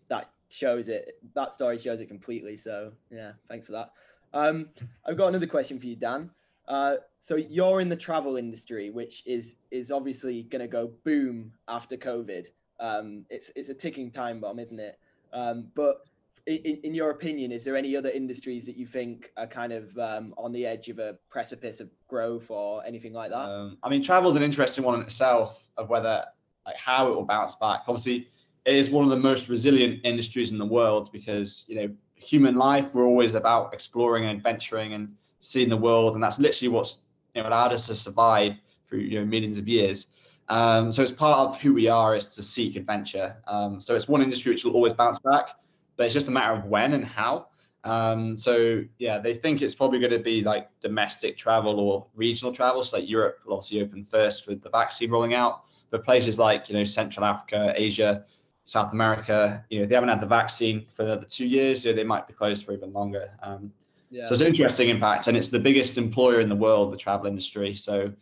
that 0.08 0.30
shows 0.48 0.88
it. 0.88 1.18
That 1.34 1.54
story 1.54 1.78
shows 1.78 2.00
it 2.00 2.06
completely. 2.06 2.56
So 2.56 2.92
yeah, 3.10 3.32
thanks 3.48 3.66
for 3.66 3.72
that. 3.72 3.92
Um, 4.34 4.68
I've 5.06 5.16
got 5.16 5.28
another 5.28 5.46
question 5.46 5.78
for 5.78 5.86
you, 5.86 5.96
Dan. 5.96 6.30
Uh, 6.68 6.96
so 7.18 7.36
you're 7.36 7.80
in 7.80 7.88
the 7.88 7.96
travel 7.96 8.36
industry, 8.36 8.90
which 8.90 9.22
is 9.26 9.54
is 9.70 9.90
obviously 9.90 10.42
going 10.42 10.60
to 10.60 10.68
go 10.68 10.92
boom 11.04 11.52
after 11.68 11.96
COVID. 11.96 12.46
Um, 12.80 13.24
it's 13.30 13.50
it's 13.56 13.68
a 13.68 13.74
ticking 13.74 14.10
time 14.10 14.40
bomb, 14.40 14.58
isn't 14.58 14.80
it? 14.80 14.98
Um, 15.32 15.68
but 15.74 16.08
in, 16.46 16.78
in 16.84 16.94
your 16.94 17.10
opinion, 17.10 17.50
is 17.50 17.64
there 17.64 17.76
any 17.76 17.96
other 17.96 18.10
industries 18.10 18.64
that 18.66 18.76
you 18.76 18.86
think 18.86 19.32
are 19.36 19.46
kind 19.46 19.72
of 19.72 19.96
um, 19.98 20.34
on 20.38 20.52
the 20.52 20.64
edge 20.64 20.88
of 20.88 20.98
a 20.98 21.16
precipice 21.28 21.80
of 21.80 21.90
growth 22.08 22.50
or 22.50 22.84
anything 22.84 23.12
like 23.12 23.30
that? 23.30 23.36
Um, 23.36 23.78
I 23.82 23.88
mean, 23.88 24.02
travel 24.02 24.30
is 24.30 24.36
an 24.36 24.42
interesting 24.42 24.84
one 24.84 24.94
in 24.94 25.02
itself 25.02 25.68
of 25.76 25.88
whether 25.88 26.24
like 26.64 26.76
how 26.76 27.08
it 27.08 27.14
will 27.14 27.24
bounce 27.24 27.54
back. 27.56 27.82
Obviously, 27.88 28.28
it 28.64 28.74
is 28.74 28.90
one 28.90 29.04
of 29.04 29.10
the 29.10 29.16
most 29.16 29.48
resilient 29.48 30.00
industries 30.04 30.50
in 30.50 30.58
the 30.58 30.66
world 30.66 31.10
because 31.12 31.64
you 31.68 31.76
know 31.76 31.94
human 32.14 32.56
life 32.56 32.94
we're 32.94 33.06
always 33.06 33.34
about 33.34 33.72
exploring 33.74 34.24
and 34.24 34.36
adventuring 34.36 34.94
and 34.94 35.14
seeing 35.40 35.68
the 35.68 35.76
world, 35.76 36.14
and 36.14 36.22
that's 36.22 36.38
literally 36.38 36.68
what's 36.68 37.00
you 37.34 37.42
know 37.42 37.48
allowed 37.48 37.72
us 37.72 37.86
to 37.86 37.94
survive 37.94 38.60
through 38.88 39.00
you 39.00 39.18
know 39.18 39.26
millions 39.26 39.58
of 39.58 39.66
years. 39.66 40.08
Um, 40.48 40.92
so 40.92 41.02
it's 41.02 41.12
part 41.12 41.38
of 41.40 41.60
who 41.60 41.74
we 41.74 41.88
are 41.88 42.14
is 42.14 42.34
to 42.34 42.42
seek 42.42 42.76
adventure. 42.76 43.36
Um, 43.46 43.80
so 43.80 43.94
it's 43.96 44.08
one 44.08 44.22
industry 44.22 44.52
which 44.52 44.64
will 44.64 44.72
always 44.72 44.92
bounce 44.92 45.18
back, 45.18 45.48
but 45.96 46.04
it's 46.04 46.14
just 46.14 46.28
a 46.28 46.30
matter 46.30 46.54
of 46.54 46.64
when 46.66 46.92
and 46.92 47.04
how. 47.04 47.48
Um, 47.84 48.36
so 48.36 48.82
yeah, 48.98 49.18
they 49.18 49.34
think 49.34 49.62
it's 49.62 49.74
probably 49.74 50.00
going 50.00 50.12
to 50.12 50.18
be 50.18 50.42
like 50.42 50.68
domestic 50.80 51.36
travel 51.36 51.78
or 51.78 52.06
regional 52.14 52.52
travel. 52.52 52.82
So 52.82 52.98
like 52.98 53.08
Europe 53.08 53.38
will 53.44 53.54
obviously 53.54 53.80
open 53.80 54.04
first 54.04 54.46
with 54.48 54.62
the 54.62 54.70
vaccine 54.70 55.10
rolling 55.10 55.34
out, 55.34 55.62
but 55.90 56.04
places 56.04 56.38
like 56.38 56.68
you 56.68 56.74
know 56.74 56.84
Central 56.84 57.24
Africa, 57.24 57.72
Asia, 57.76 58.24
South 58.64 58.92
America, 58.92 59.64
you 59.70 59.78
know, 59.78 59.84
if 59.84 59.88
they 59.88 59.94
haven't 59.94 60.10
had 60.10 60.20
the 60.20 60.26
vaccine 60.26 60.84
for 60.90 61.04
another 61.04 61.24
two 61.24 61.46
years, 61.46 61.84
know, 61.84 61.92
they 61.92 62.04
might 62.04 62.26
be 62.26 62.34
closed 62.34 62.64
for 62.64 62.72
even 62.72 62.92
longer. 62.92 63.30
Um, 63.40 63.72
yeah. 64.10 64.24
So 64.26 64.32
it's 64.32 64.40
an 64.40 64.48
interesting 64.48 64.88
impact, 64.88 65.28
and 65.28 65.36
it's 65.36 65.50
the 65.50 65.58
biggest 65.58 65.96
employer 65.96 66.40
in 66.40 66.48
the 66.48 66.56
world, 66.56 66.92
the 66.92 66.96
travel 66.96 67.26
industry. 67.26 67.76
So 67.76 68.12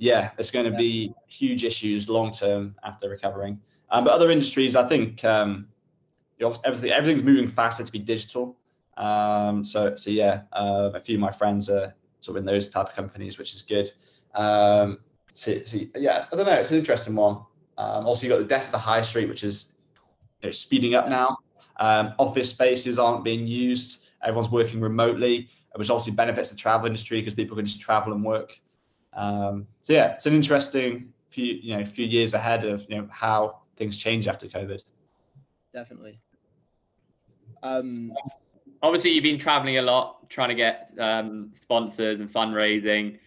yeah, 0.00 0.30
it's 0.38 0.50
going 0.50 0.70
to 0.70 0.76
be 0.76 1.14
huge 1.28 1.64
issues 1.64 2.08
long 2.08 2.32
term 2.32 2.74
after 2.82 3.08
recovering. 3.08 3.60
Um, 3.90 4.04
but 4.04 4.12
other 4.12 4.30
industries, 4.30 4.74
I 4.74 4.88
think 4.88 5.24
um, 5.24 5.68
you 6.38 6.48
know, 6.48 6.56
everything 6.64 6.90
everything's 6.90 7.22
moving 7.22 7.46
faster 7.46 7.84
to 7.84 7.92
be 7.92 7.98
digital. 7.98 8.56
Um, 8.96 9.62
so 9.62 9.94
so 9.96 10.10
yeah, 10.10 10.42
uh, 10.52 10.90
a 10.94 11.00
few 11.00 11.16
of 11.16 11.20
my 11.20 11.30
friends 11.30 11.68
are 11.70 11.94
sort 12.20 12.36
of 12.36 12.42
in 12.42 12.46
those 12.46 12.68
type 12.68 12.88
of 12.88 12.94
companies, 12.94 13.38
which 13.38 13.54
is 13.54 13.62
good. 13.62 13.90
Um, 14.34 14.98
so, 15.28 15.62
so, 15.64 15.78
yeah, 15.94 16.26
I 16.32 16.36
don't 16.36 16.46
know. 16.46 16.54
It's 16.54 16.70
an 16.70 16.78
interesting 16.78 17.14
one. 17.14 17.38
Um, 17.78 18.06
also, 18.06 18.26
you 18.26 18.32
got 18.32 18.38
the 18.38 18.44
death 18.44 18.66
of 18.66 18.72
the 18.72 18.78
high 18.78 19.02
street, 19.02 19.28
which 19.28 19.44
is 19.44 19.74
you 20.42 20.48
know, 20.48 20.52
speeding 20.52 20.94
up 20.94 21.08
now. 21.08 21.38
Um, 21.78 22.14
office 22.18 22.50
spaces 22.50 22.98
aren't 22.98 23.24
being 23.24 23.46
used. 23.46 24.08
Everyone's 24.22 24.50
working 24.50 24.80
remotely, 24.80 25.48
which 25.76 25.88
obviously 25.88 26.12
benefits 26.12 26.50
the 26.50 26.56
travel 26.56 26.86
industry 26.86 27.20
because 27.20 27.34
people 27.34 27.56
can 27.56 27.64
just 27.64 27.80
travel 27.80 28.12
and 28.12 28.22
work. 28.22 28.60
Um, 29.12 29.66
so 29.82 29.92
yeah, 29.92 30.12
it's 30.12 30.26
an 30.26 30.34
interesting 30.34 31.12
few 31.28 31.54
you 31.54 31.76
know 31.76 31.84
few 31.84 32.06
years 32.06 32.34
ahead 32.34 32.64
of 32.64 32.84
you 32.88 32.98
know 32.98 33.08
how 33.10 33.60
things 33.76 33.96
change 33.96 34.28
after 34.28 34.46
COVID. 34.46 34.82
Definitely. 35.72 36.20
Um, 37.62 38.12
Obviously, 38.82 39.10
you've 39.10 39.24
been 39.24 39.38
traveling 39.38 39.76
a 39.76 39.82
lot, 39.82 40.28
trying 40.30 40.48
to 40.48 40.54
get 40.54 40.90
um, 40.98 41.50
sponsors 41.52 42.20
and 42.20 42.32
fundraising. 42.32 43.18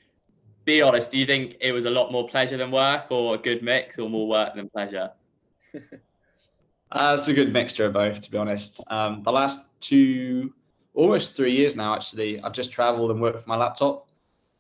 Be 0.66 0.82
honest, 0.82 1.12
do 1.12 1.20
you 1.20 1.26
think 1.28 1.58
it 1.62 1.72
was 1.72 1.86
a 1.86 1.90
lot 1.90 2.12
more 2.12 2.28
pleasure 2.28 2.58
than 2.58 2.72
work, 2.72 3.12
or 3.12 3.36
a 3.36 3.38
good 3.38 3.62
mix, 3.62 4.00
or 4.00 4.10
more 4.10 4.28
work 4.28 4.56
than 4.56 4.70
pleasure? 4.70 5.12
uh, 6.92 7.16
it's 7.20 7.28
a 7.28 7.34
good 7.34 7.54
mixture 7.54 7.86
of 7.86 7.94
both, 7.94 8.22
to 8.22 8.32
be 8.32 8.38
honest. 8.38 8.82
Um, 8.90 9.22
the 9.22 9.32
last 9.32 9.80
two, 9.80 10.54
almost 10.96 11.36
three 11.36 11.56
years 11.56 11.76
now, 11.76 11.94
actually, 11.94 12.42
I've 12.42 12.54
just 12.54 12.72
traveled 12.72 13.12
and 13.12 13.22
worked 13.22 13.42
from 13.42 13.50
my 13.50 13.58
laptop 13.58 14.08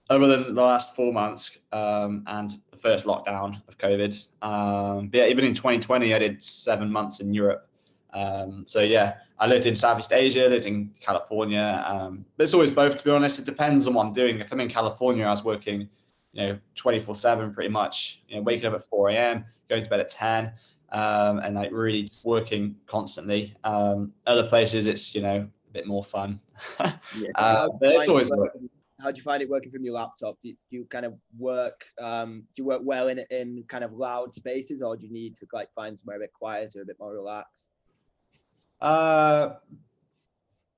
other 0.09 0.27
than 0.27 0.55
the 0.55 0.61
last 0.61 0.95
four 0.95 1.13
months 1.13 1.57
um, 1.71 2.23
and 2.27 2.57
the 2.71 2.77
first 2.77 3.05
lockdown 3.05 3.61
of 3.67 3.77
COVID. 3.77 4.27
Um, 4.41 5.07
but 5.07 5.19
yeah, 5.19 5.27
even 5.27 5.45
in 5.45 5.53
2020, 5.53 6.13
I 6.13 6.19
did 6.19 6.43
seven 6.43 6.91
months 6.91 7.19
in 7.19 7.33
Europe. 7.33 7.67
Um, 8.13 8.63
so 8.67 8.81
yeah, 8.81 9.15
I 9.39 9.47
lived 9.47 9.65
in 9.65 9.75
Southeast 9.75 10.11
Asia, 10.11 10.47
lived 10.47 10.65
in 10.65 10.91
California. 10.99 11.83
Um, 11.87 12.25
but 12.37 12.43
it's 12.43 12.53
always 12.53 12.71
both, 12.71 12.97
to 12.97 13.03
be 13.03 13.11
honest. 13.11 13.39
It 13.39 13.45
depends 13.45 13.87
on 13.87 13.93
what 13.93 14.05
I'm 14.05 14.13
doing. 14.13 14.39
If 14.39 14.51
I'm 14.51 14.59
in 14.59 14.69
California, 14.69 15.25
I 15.25 15.31
was 15.31 15.43
working, 15.43 15.89
you 16.33 16.41
know, 16.41 16.59
24 16.75 17.15
seven 17.15 17.53
pretty 17.53 17.69
much, 17.69 18.21
you 18.27 18.35
know, 18.35 18.41
waking 18.41 18.65
up 18.65 18.73
at 18.73 18.83
4 18.83 19.09
a.m., 19.09 19.45
going 19.69 19.83
to 19.83 19.89
bed 19.89 20.01
at 20.01 20.09
10. 20.09 20.51
Um, 20.91 21.39
and 21.39 21.55
like 21.55 21.71
really 21.71 22.07
working 22.23 22.75
constantly. 22.85 23.55
Um, 23.63 24.13
other 24.27 24.47
places, 24.47 24.85
it's 24.85 25.15
you 25.15 25.23
know 25.23 25.37
a 25.37 25.73
bit 25.73 25.87
more 25.87 26.03
fun, 26.03 26.39
yeah. 27.17 27.29
uh, 27.33 27.67
but 27.79 27.89
it's 27.95 28.07
always 28.07 28.29
working 28.29 28.69
how 29.03 29.11
do 29.11 29.17
you 29.17 29.23
find 29.23 29.43
it 29.43 29.49
working 29.49 29.69
from 29.69 29.83
your 29.83 29.95
laptop? 29.95 30.37
Do 30.41 30.49
you, 30.49 30.55
do 30.71 30.77
you 30.77 30.85
kind 30.85 31.05
of 31.05 31.13
work? 31.37 31.83
Um, 32.01 32.43
do 32.55 32.61
you 32.61 32.65
work 32.65 32.81
well 32.83 33.09
in 33.09 33.19
in 33.29 33.63
kind 33.67 33.83
of 33.83 33.91
loud 33.91 34.33
spaces, 34.33 34.81
or 34.81 34.95
do 34.95 35.05
you 35.05 35.11
need 35.11 35.35
to 35.37 35.45
like 35.51 35.67
find 35.75 35.99
somewhere 35.99 36.17
a 36.17 36.19
bit 36.21 36.31
quieter, 36.33 36.81
a 36.81 36.85
bit 36.85 36.95
more 36.99 37.13
relaxed? 37.13 37.69
Uh, 38.79 39.55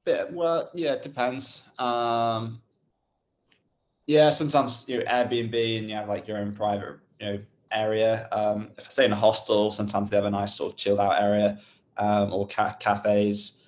bit 0.03 0.33
well, 0.33 0.71
yeah, 0.73 0.93
it 0.93 1.03
depends. 1.03 1.69
Um, 1.77 2.61
yeah, 4.07 4.31
sometimes 4.31 4.85
you 4.87 4.99
know, 4.99 5.05
Airbnb 5.05 5.77
and 5.77 5.89
you 5.89 5.95
have 5.95 6.09
like 6.09 6.27
your 6.27 6.37
own 6.37 6.51
private, 6.51 6.97
you 7.19 7.25
know, 7.25 7.39
area. 7.71 8.27
Um, 8.31 8.71
if 8.77 8.87
I 8.87 8.89
stay 8.89 9.05
in 9.05 9.11
a 9.11 9.15
hostel, 9.15 9.69
sometimes 9.69 10.09
they 10.09 10.17
have 10.17 10.25
a 10.25 10.31
nice 10.31 10.55
sort 10.55 10.73
of 10.73 10.77
chilled 10.77 10.99
out 10.99 11.21
area, 11.21 11.59
um, 11.97 12.33
or 12.33 12.47
ca- 12.47 12.75
cafes. 12.79 13.61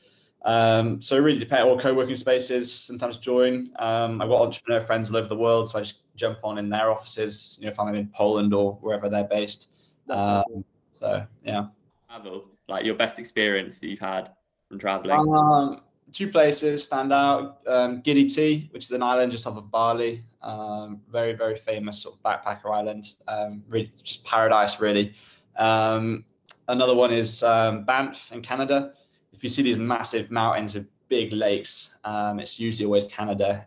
Um, 0.43 1.02
so 1.02 1.15
it 1.15 1.19
really 1.19 1.39
depends. 1.39 1.69
Or 1.69 1.78
co-working 1.78 2.15
spaces 2.15 2.71
sometimes 2.71 3.17
join. 3.17 3.71
Um, 3.80 4.21
I've 4.21 4.30
got 4.30 4.41
entrepreneur 4.41 4.82
friends 4.82 5.10
all 5.10 5.17
over 5.17 5.28
the 5.28 5.36
world, 5.36 5.69
so 5.69 5.80
I 5.80 5.82
just 5.82 6.02
jump 6.15 6.39
on 6.43 6.58
in 6.58 6.69
their 6.69 6.91
offices. 6.91 7.58
You 7.60 7.65
know, 7.65 7.71
if 7.71 7.80
I'm 7.80 7.93
in 7.93 8.08
Poland 8.08 8.54
or 8.54 8.73
wherever 8.82 9.10
they're 9.10 9.26
based. 9.26 9.69
Um, 10.10 10.63
so 10.91 11.26
yeah. 11.43 11.67
Travel, 12.10 12.45
like 12.67 12.86
your 12.86 12.95
best 12.95 13.19
experience 13.19 13.80
that 13.80 13.88
you've 13.88 14.00
had 14.00 14.32
from 14.69 14.80
traveling. 14.80 15.19
Um, 15.34 15.82
two 16.13 16.32
places 16.32 16.86
stand 16.86 17.12
out. 17.12 17.62
Um, 17.67 18.02
Gili 18.02 18.26
T, 18.30 18.69
which 18.71 18.86
is 18.86 18.91
an 18.91 19.04
island 19.04 19.32
just 19.32 19.45
off 19.45 19.58
of 19.58 19.69
Bali, 19.71 20.23
um, 20.41 21.02
very 21.12 21.34
very 21.34 21.56
famous 21.56 22.02
sort 22.02 22.15
of 22.15 22.23
backpacker 22.23 22.73
island, 22.73 23.13
um, 23.28 23.63
really 23.69 23.91
just 24.04 24.26
paradise 24.26 24.80
really. 24.80 25.13
Um, 25.58 26.26
another 26.67 26.93
one 26.93 27.12
is 27.12 27.43
um, 27.43 27.84
Banff 27.84 28.32
in 28.32 28.41
Canada. 28.41 28.93
If 29.38 29.43
you 29.43 29.50
see 29.50 29.62
these 29.62 29.78
massive 29.78 30.32
mountains 30.32 30.73
with 30.73 30.88
big 31.10 31.32
lakes, 31.32 32.00
um, 32.06 32.39
it's 32.39 32.60
usually 32.60 32.86
always 32.86 33.04
Canada, 33.06 33.63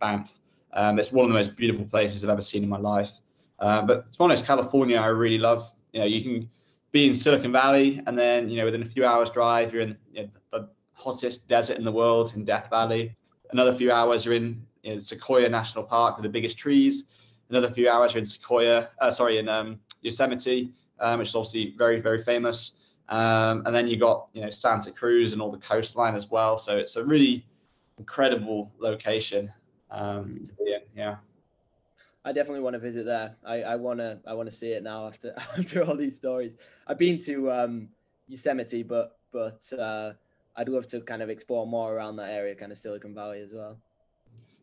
Banff. 0.00 0.38
it's 0.72 1.10
one 1.10 1.24
of 1.24 1.30
the 1.32 1.34
most 1.34 1.56
beautiful 1.56 1.84
places 1.84 2.22
I've 2.22 2.30
ever 2.30 2.40
seen 2.40 2.62
in 2.62 2.68
my 2.68 2.78
life. 2.78 3.18
Uh, 3.58 3.82
but 3.82 4.12
to 4.12 4.18
be 4.18 4.22
honest, 4.22 4.46
California 4.46 4.96
I 4.96 5.06
really 5.06 5.38
love. 5.38 5.72
You 5.92 6.00
know, 6.00 6.06
you 6.06 6.22
can 6.22 6.48
be 6.92 7.08
in 7.08 7.16
Silicon 7.16 7.50
Valley, 7.50 8.00
and 8.06 8.16
then 8.16 8.48
you 8.48 8.58
know 8.58 8.64
within 8.64 8.82
a 8.82 8.84
few 8.84 9.04
hours 9.04 9.28
drive, 9.28 9.72
you're 9.72 9.82
in 9.82 9.96
you 10.12 10.22
know, 10.22 10.28
the 10.52 10.68
hottest 10.92 11.48
desert 11.48 11.78
in 11.78 11.84
the 11.84 11.90
world 11.90 12.34
in 12.36 12.44
Death 12.44 12.70
Valley. 12.70 13.16
Another 13.50 13.72
few 13.72 13.90
hours 13.90 14.24
you're 14.24 14.34
in 14.34 14.64
you 14.84 14.92
know, 14.92 14.98
Sequoia 14.98 15.48
National 15.48 15.82
Park 15.82 16.16
with 16.16 16.22
the 16.22 16.28
biggest 16.28 16.56
trees. 16.56 17.10
Another 17.50 17.68
few 17.68 17.88
hours 17.88 18.14
you're 18.14 18.20
in 18.20 18.24
Sequoia, 18.24 18.88
uh, 19.00 19.10
sorry, 19.10 19.38
in 19.38 19.48
um, 19.48 19.80
Yosemite, 20.02 20.70
um, 21.00 21.18
which 21.18 21.30
is 21.30 21.34
obviously 21.34 21.74
very 21.76 22.00
very 22.00 22.18
famous. 22.18 22.77
Um, 23.08 23.62
and 23.64 23.74
then 23.74 23.88
you 23.88 23.96
got 23.96 24.28
you 24.32 24.42
know 24.42 24.50
Santa 24.50 24.90
Cruz 24.90 25.32
and 25.32 25.40
all 25.40 25.50
the 25.50 25.58
coastline 25.58 26.14
as 26.14 26.30
well. 26.30 26.58
So 26.58 26.76
it's 26.76 26.96
a 26.96 27.04
really 27.04 27.46
incredible 27.98 28.72
location 28.78 29.52
um, 29.90 30.40
to 30.44 30.52
be 30.54 30.72
in. 30.74 30.80
Yeah. 30.94 31.16
I 32.24 32.32
definitely 32.32 32.60
want 32.60 32.74
to 32.74 32.80
visit 32.80 33.06
there. 33.06 33.36
I, 33.44 33.62
I 33.62 33.76
wanna 33.76 34.20
I 34.26 34.34
wanna 34.34 34.50
see 34.50 34.72
it 34.72 34.82
now 34.82 35.06
after 35.06 35.34
after 35.58 35.82
all 35.84 35.96
these 35.96 36.16
stories. 36.16 36.56
I've 36.86 36.98
been 36.98 37.18
to 37.22 37.50
um, 37.50 37.88
Yosemite, 38.26 38.82
but 38.82 39.18
but 39.32 39.60
uh, 39.72 40.12
I'd 40.56 40.68
love 40.68 40.86
to 40.88 41.00
kind 41.00 41.22
of 41.22 41.30
explore 41.30 41.66
more 41.66 41.94
around 41.94 42.16
that 42.16 42.30
area, 42.30 42.54
kind 42.54 42.72
of 42.72 42.78
Silicon 42.78 43.14
Valley 43.14 43.40
as 43.40 43.54
well. 43.54 43.78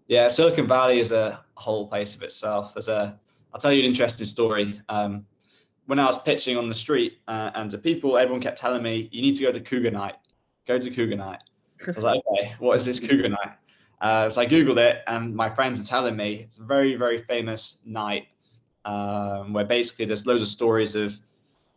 Yeah, 0.07 0.27
Silicon 0.27 0.67
Valley 0.67 0.99
is 0.99 1.11
a 1.11 1.39
whole 1.55 1.87
place 1.87 2.15
of 2.15 2.21
itself. 2.21 2.75
There's 2.75 2.89
a 2.89 3.19
I'll 3.53 3.59
tell 3.59 3.73
you 3.73 3.79
an 3.79 3.85
interesting 3.85 4.27
story. 4.27 4.81
Um, 4.89 5.25
when 5.85 5.99
I 5.99 6.05
was 6.05 6.21
pitching 6.21 6.57
on 6.57 6.69
the 6.69 6.75
street 6.75 7.19
uh, 7.27 7.51
and 7.55 7.69
to 7.71 7.77
people, 7.77 8.17
everyone 8.17 8.41
kept 8.41 8.57
telling 8.59 8.83
me, 8.83 9.09
"You 9.11 9.21
need 9.21 9.35
to 9.37 9.43
go 9.43 9.51
to 9.51 9.59
Cougar 9.59 9.91
Night. 9.91 10.15
Go 10.67 10.79
to 10.79 10.89
Cougar 10.89 11.15
Night." 11.15 11.39
I 11.87 11.91
was 11.91 12.03
like, 12.03 12.21
"Okay, 12.27 12.55
what 12.59 12.77
is 12.77 12.85
this 12.85 12.99
Cougar 12.99 13.29
Night?" 13.29 13.51
Uh, 14.01 14.29
so 14.29 14.41
I 14.41 14.45
googled 14.45 14.77
it, 14.77 15.03
and 15.07 15.35
my 15.35 15.49
friends 15.49 15.79
are 15.79 15.83
telling 15.83 16.15
me 16.15 16.41
it's 16.47 16.57
a 16.57 16.63
very, 16.63 16.95
very 16.95 17.19
famous 17.19 17.79
night 17.85 18.27
um, 18.83 19.53
where 19.53 19.65
basically 19.65 20.05
there's 20.05 20.27
loads 20.27 20.41
of 20.41 20.47
stories 20.47 20.95
of 20.95 21.13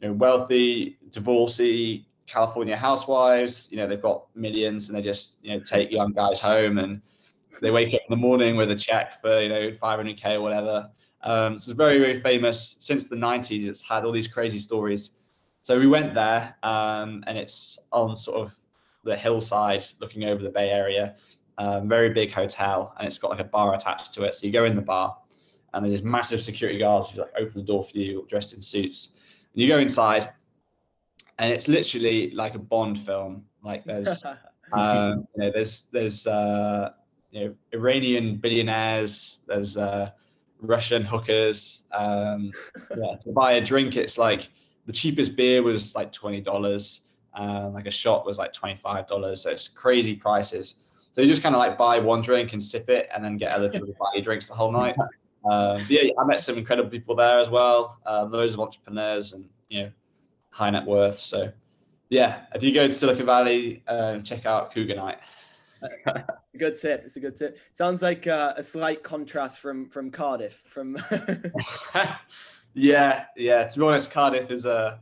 you 0.01 0.09
know, 0.09 0.14
wealthy, 0.14 0.99
divorcee 1.11 2.07
California 2.27 2.77
housewives. 2.77 3.68
You 3.71 3.79
know, 3.79 3.87
they've 3.87 4.03
got 4.03 4.27
millions, 4.35 4.88
and 4.88 4.97
they 4.97 5.03
just 5.03 5.38
you 5.42 5.53
know 5.55 5.61
take 5.61 5.90
young 5.90 6.12
guys 6.12 6.40
home, 6.40 6.79
and 6.79 7.01
they 7.61 7.71
wake 7.71 7.88
up 7.94 8.01
in 8.09 8.11
the 8.11 8.16
morning 8.16 8.57
with 8.57 8.71
a 8.71 8.77
check 8.77 9.21
for 9.21 9.40
you 9.40 9.49
know 9.49 9.71
500k 9.71 10.35
or 10.35 10.40
whatever. 10.40 10.90
Um, 11.22 11.59
so 11.59 11.70
it's 11.70 11.76
very, 11.76 11.98
very 11.98 12.20
famous 12.20 12.76
since 12.81 13.09
the 13.09 13.16
90s. 13.16 13.66
It's 13.66 13.83
had 13.83 14.04
all 14.04 14.12
these 14.12 14.28
crazy 14.28 14.59
stories. 14.59 15.16
So 15.61 15.78
we 15.78 15.87
went 15.87 16.14
there, 16.14 16.54
um, 16.62 17.24
and 17.26 17.37
it's 17.37 17.78
on 17.92 18.16
sort 18.16 18.38
of 18.38 18.57
the 19.04 19.16
hillside 19.16 19.85
looking 20.00 20.24
over 20.24 20.42
the 20.42 20.50
Bay 20.50 20.70
Area 20.70 21.16
um, 21.59 21.88
very 21.88 22.11
big 22.11 22.33
hotel, 22.33 22.94
and 22.96 23.07
it's 23.07 23.18
got 23.18 23.31
like 23.31 23.40
a 23.40 23.44
bar 23.44 23.74
attached 23.74 24.14
to 24.14 24.22
it. 24.22 24.35
So 24.35 24.46
you 24.46 24.52
go 24.52 24.64
in 24.64 24.76
the 24.76 24.83
bar, 24.83 25.16
and 25.74 25.85
there's 25.85 25.92
this 25.92 26.02
massive 26.02 26.40
security 26.40 26.78
guards 26.78 27.11
who 27.11 27.20
like 27.20 27.33
open 27.37 27.52
the 27.54 27.62
door 27.62 27.85
for 27.85 27.98
you, 27.98 28.24
dressed 28.28 28.54
in 28.54 28.62
suits. 28.62 29.16
And 29.52 29.62
you 29.62 29.68
go 29.68 29.78
inside, 29.78 30.31
and 31.38 31.52
it's 31.52 31.68
literally 31.68 32.31
like 32.31 32.54
a 32.54 32.61
Bond 32.61 32.98
film. 32.98 33.44
Like 33.62 33.85
there's, 33.85 34.22
um, 34.72 35.26
you 35.35 35.44
know, 35.44 35.50
there's 35.52 35.88
there's 35.92 36.26
uh, 36.28 36.92
you 37.33 37.44
know 37.44 37.54
Iranian 37.72 38.37
billionaires, 38.37 39.40
there's 39.48 39.76
uh, 39.76 40.12
Russian 40.61 41.03
hookers. 41.03 41.85
Um, 41.92 42.53
yeah, 42.97 43.16
to 43.23 43.33
buy 43.33 43.53
a 43.53 43.61
drink, 43.61 43.97
it's 43.97 44.18
like 44.18 44.51
the 44.87 44.92
cheapest 44.92 45.37
beer 45.37 45.62
was 45.62 45.94
like 45.94 46.12
twenty 46.12 46.40
dollars. 46.40 47.03
Uh, 47.35 47.71
like 47.73 47.87
a 47.87 47.90
shot 47.90 48.27
was 48.27 48.38
like 48.38 48.53
twenty 48.53 48.77
five 48.77 49.07
dollars. 49.07 49.42
So 49.42 49.51
it's 49.51 49.68
crazy 49.68 50.14
prices. 50.14 50.77
So 51.12 51.21
you 51.21 51.29
just 51.29 51.42
kind 51.42 51.55
of 51.55 51.59
like 51.59 51.79
buy 51.79 51.99
one 51.99 52.23
drink 52.23 52.53
and 52.53 52.62
sip 52.62 52.88
it, 52.88 53.09
and 53.14 53.25
then 53.25 53.37
get 53.37 53.53
other 53.53 53.68
people 53.68 53.87
to 53.87 53.94
buy 53.94 54.07
you 54.14 54.23
drinks 54.23 54.47
the 54.49 54.55
whole 54.55 54.73
night. 54.73 54.97
Um, 55.44 55.87
yeah, 55.88 56.11
I 56.18 56.25
met 56.25 56.40
some 56.40 56.59
incredible 56.59 56.90
people 56.90 57.14
there 57.14 57.38
as 57.38 57.49
well. 57.49 57.99
Uh, 58.05 58.25
loads 58.25 58.55
of 58.55 58.61
entrepreneurs 58.61 59.33
and 59.33 59.49
you 59.68 59.83
know 59.83 59.90
high 60.51 60.71
net 60.71 60.85
worth. 60.85 61.16
So 61.16 61.53
yeah, 62.11 62.40
if 62.55 62.62
you 62.62 62.73
go 62.73 62.87
to 62.87 62.92
Silicon 62.92 63.27
Valley, 63.27 63.83
uh, 63.87 64.18
check 64.18 64.47
out 64.47 64.73
Cougar 64.73 64.97
Night. 64.97 65.18
It's 65.82 66.54
a 66.54 66.58
good 66.58 66.80
tip. 66.80 67.02
It's 67.04 67.16
a 67.16 67.20
good 67.20 67.36
tip. 67.36 67.58
Sounds 67.72 68.02
like 68.02 68.26
uh, 68.26 68.54
a 68.56 68.62
slight 68.62 69.02
contrast 69.02 69.58
from 69.58 69.88
from 69.88 70.10
Cardiff. 70.10 70.62
From 70.66 70.96
yeah, 72.74 73.26
yeah. 73.36 73.68
To 73.68 73.78
be 73.78 73.84
honest, 73.84 74.10
Cardiff 74.10 74.50
is 74.50 74.66
a 74.66 75.00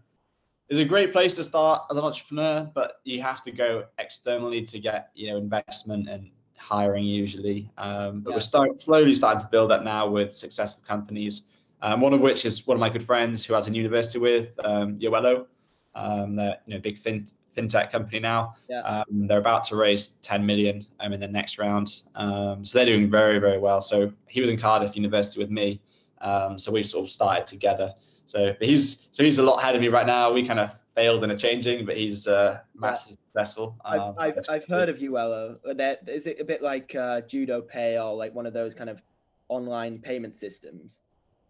is 0.68 0.78
a 0.78 0.84
great 0.84 1.12
place 1.12 1.36
to 1.36 1.44
start 1.44 1.82
as 1.90 1.96
an 1.96 2.04
entrepreneur, 2.04 2.70
but 2.74 3.00
you 3.04 3.22
have 3.22 3.42
to 3.42 3.52
go 3.52 3.84
externally 3.98 4.62
to 4.62 4.78
get 4.80 5.10
you 5.14 5.30
know 5.30 5.36
investment 5.36 6.08
and 6.08 6.30
hiring 6.56 7.04
usually. 7.04 7.70
Um, 7.78 8.20
but 8.20 8.30
yeah. 8.30 8.36
we're 8.36 8.40
start, 8.40 8.80
slowly 8.80 9.14
starting 9.14 9.42
to 9.42 9.48
build 9.48 9.70
that 9.70 9.84
now 9.84 10.08
with 10.08 10.34
successful 10.34 10.82
companies. 10.86 11.48
Um, 11.82 12.00
one 12.00 12.14
of 12.14 12.20
which 12.20 12.46
is 12.46 12.66
one 12.66 12.76
of 12.76 12.80
my 12.80 12.88
good 12.88 13.02
friends 13.02 13.44
who 13.44 13.54
has 13.54 13.68
a 13.68 13.72
university 13.72 14.18
with 14.18 14.48
um, 14.64 14.98
Yoello. 14.98 15.46
Um, 15.94 16.36
they're 16.36 16.56
you 16.66 16.74
know 16.74 16.80
big 16.80 16.98
fin- 16.98 17.28
fintech 17.56 17.90
company 17.90 18.20
now. 18.20 18.54
Yeah. 18.68 18.80
Um, 18.80 19.26
they're 19.26 19.38
about 19.38 19.64
to 19.68 19.76
raise 19.76 20.08
10 20.22 20.44
million 20.44 20.86
um, 21.00 21.12
in 21.12 21.20
the 21.20 21.28
next 21.28 21.58
round. 21.58 22.02
Um, 22.14 22.64
so 22.64 22.78
they're 22.78 22.86
doing 22.86 23.10
very 23.10 23.38
very 23.38 23.58
well. 23.58 23.80
So 23.80 24.12
he 24.26 24.40
was 24.40 24.50
in 24.50 24.58
Cardiff 24.58 24.96
University 24.96 25.40
with 25.40 25.50
me. 25.50 25.80
Um, 26.20 26.58
so 26.58 26.72
we 26.72 26.82
sort 26.82 27.04
of 27.04 27.10
started 27.10 27.46
together. 27.46 27.94
So, 28.26 28.54
but 28.58 28.68
he's 28.68 29.08
so 29.12 29.22
he's 29.22 29.38
a 29.38 29.42
lot 29.42 29.60
ahead 29.60 29.74
of 29.74 29.80
me 29.80 29.88
right 29.88 30.06
now. 30.06 30.32
We 30.32 30.46
kind 30.46 30.60
of 30.60 30.78
failed 30.94 31.22
and 31.22 31.32
are 31.32 31.38
changing, 31.38 31.86
but 31.86 31.96
he's 31.96 32.26
uh, 32.26 32.60
massively 32.74 33.18
successful. 33.26 33.76
Um, 33.84 34.14
I've, 34.18 34.38
I've, 34.38 34.44
I've 34.48 34.66
heard 34.66 34.88
of 34.88 34.98
Yoello. 34.98 35.58
That 35.76 36.00
is 36.08 36.26
it 36.26 36.40
a 36.40 36.44
bit 36.44 36.62
like 36.62 36.94
uh, 36.94 37.20
Judo 37.22 37.60
Pay 37.60 37.98
or 37.98 38.16
like 38.16 38.34
one 38.34 38.46
of 38.46 38.52
those 38.52 38.74
kind 38.74 38.90
of 38.90 39.02
online 39.48 39.98
payment 39.98 40.36
systems? 40.36 41.00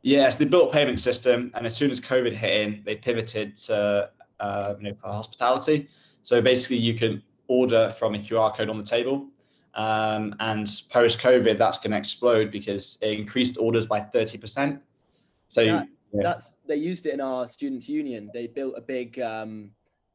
Yes, 0.02 0.36
they 0.36 0.44
built 0.44 0.70
a 0.70 0.72
payment 0.72 1.00
system, 1.00 1.50
and 1.54 1.66
as 1.66 1.74
soon 1.74 1.90
as 1.90 1.98
COVID 1.98 2.32
hit 2.32 2.60
in, 2.60 2.82
they 2.84 2.94
pivoted 2.96 3.56
to 3.56 4.10
uh, 4.40 4.74
you 4.78 4.84
know 4.84 4.94
for 4.94 5.08
hospitality. 5.08 5.88
So 6.22 6.40
basically, 6.40 6.78
you 6.78 6.94
can 6.94 7.22
order 7.48 7.90
from 7.90 8.14
a 8.14 8.18
QR 8.18 8.56
code 8.56 8.68
on 8.68 8.78
the 8.78 8.84
table. 8.84 9.28
Um, 9.74 10.34
and 10.40 10.66
post 10.90 11.20
COVID, 11.20 11.58
that's 11.58 11.76
going 11.78 11.90
to 11.90 11.98
explode 11.98 12.50
because 12.50 12.98
it 13.02 13.18
increased 13.18 13.58
orders 13.58 13.86
by 13.86 14.00
30%. 14.00 14.80
So 15.50 15.60
yeah. 15.60 15.84
Yeah. 16.12 16.22
That's 16.22 16.56
they 16.66 16.76
used 16.76 17.06
it 17.06 17.14
in 17.14 17.20
our 17.20 17.46
students' 17.46 17.88
union. 17.88 18.30
They 18.32 18.46
built 18.46 18.74
a 18.76 18.80
big 18.80 19.18
um, 19.20 19.70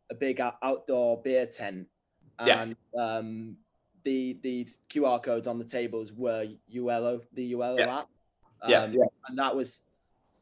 a 0.10 0.16
big 0.16 0.42
outdoor 0.64 1.22
beer 1.22 1.46
tent, 1.46 1.88
and 2.40 2.76
yeah. 2.96 3.18
um, 3.18 3.56
the 4.04 4.38
the 4.42 4.68
QR 4.90 5.22
codes 5.22 5.48
on 5.48 5.60
the 5.60 5.66
tables 5.66 6.12
were 6.12 6.48
Yoello, 6.74 7.22
the 7.34 7.54
Yoello 7.54 7.80
yeah. 7.80 8.00
app. 8.00 8.08
Um, 8.64 8.72
yeah, 8.72 8.86
yeah, 8.92 9.06
and 9.28 9.38
that 9.40 9.56
was, 9.56 9.80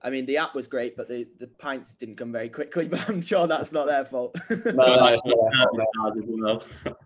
I 0.02 0.10
mean, 0.10 0.26
the 0.26 0.38
app 0.38 0.56
was 0.56 0.68
great, 0.68 0.96
but 0.96 1.08
the 1.08 1.28
the 1.40 1.48
pints 1.48 1.94
didn't 1.94 2.16
come 2.16 2.32
very 2.32 2.50
quickly. 2.50 2.88
But 2.92 3.10
I'm 3.10 3.22
sure 3.22 3.48
that's 3.48 3.72
not 3.72 3.88
their 3.88 4.06
fault. 4.06 4.36
no, 4.50 4.58
no, 4.66 5.18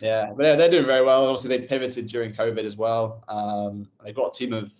yeah, 0.00 0.32
but 0.36 0.44
yeah, 0.44 0.56
they're 0.56 0.70
doing 0.70 0.86
very 0.86 1.04
well. 1.04 1.26
Obviously, 1.26 1.56
they 1.56 1.66
pivoted 1.66 2.06
during 2.06 2.32
COVID 2.32 2.64
as 2.64 2.76
well. 2.76 3.24
Um, 3.28 3.88
they've 4.02 4.14
got 4.14 4.34
a 4.34 4.38
team 4.38 4.52
of 4.52 4.70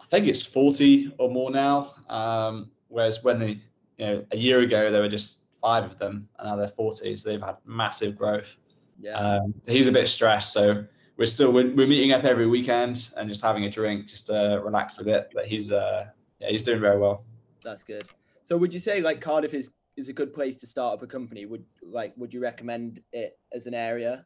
I 0.00 0.04
think 0.06 0.26
it's 0.26 0.44
40 0.44 1.14
or 1.18 1.30
more 1.30 1.50
now. 1.50 1.92
Um, 2.08 2.70
whereas 2.88 3.22
when 3.22 3.38
they, 3.38 3.58
you 3.98 4.06
know, 4.06 4.24
a 4.30 4.36
year 4.36 4.60
ago 4.60 4.90
there 4.90 5.02
were 5.02 5.08
just 5.08 5.44
five 5.60 5.84
of 5.84 5.98
them, 5.98 6.28
and 6.38 6.48
now 6.48 6.56
they're 6.56 6.68
40, 6.68 7.16
so 7.16 7.28
they've 7.28 7.42
had 7.42 7.56
massive 7.66 8.16
growth. 8.16 8.56
Yeah. 9.00 9.18
Um, 9.18 9.54
so 9.62 9.72
he's 9.72 9.86
a 9.86 9.92
bit 9.92 10.08
stressed. 10.08 10.52
So 10.52 10.84
we're 11.18 11.26
still 11.26 11.52
we're, 11.52 11.74
we're, 11.74 11.86
meeting 11.86 12.12
up 12.12 12.24
every 12.24 12.46
weekend 12.46 13.10
and 13.16 13.28
just 13.28 13.42
having 13.42 13.64
a 13.64 13.70
drink, 13.70 14.06
just 14.06 14.26
to 14.26 14.62
relax 14.64 14.98
a 14.98 15.04
bit. 15.04 15.30
But 15.34 15.46
he's 15.46 15.70
uh 15.70 16.06
yeah 16.40 16.48
he's 16.48 16.64
doing 16.64 16.80
very 16.80 16.98
well. 16.98 17.24
That's 17.62 17.82
good. 17.82 18.08
So 18.44 18.56
would 18.56 18.72
you 18.72 18.80
say 18.80 19.02
like 19.02 19.20
Cardiff 19.20 19.52
is 19.52 19.72
is 19.96 20.08
a 20.08 20.12
good 20.12 20.32
place 20.32 20.56
to 20.58 20.66
start 20.66 20.94
up 20.94 21.02
a 21.02 21.06
company? 21.06 21.44
Would 21.44 21.64
like 21.82 22.14
would 22.16 22.32
you 22.32 22.40
recommend 22.40 23.02
it 23.12 23.38
as 23.52 23.66
an 23.66 23.74
area? 23.74 24.24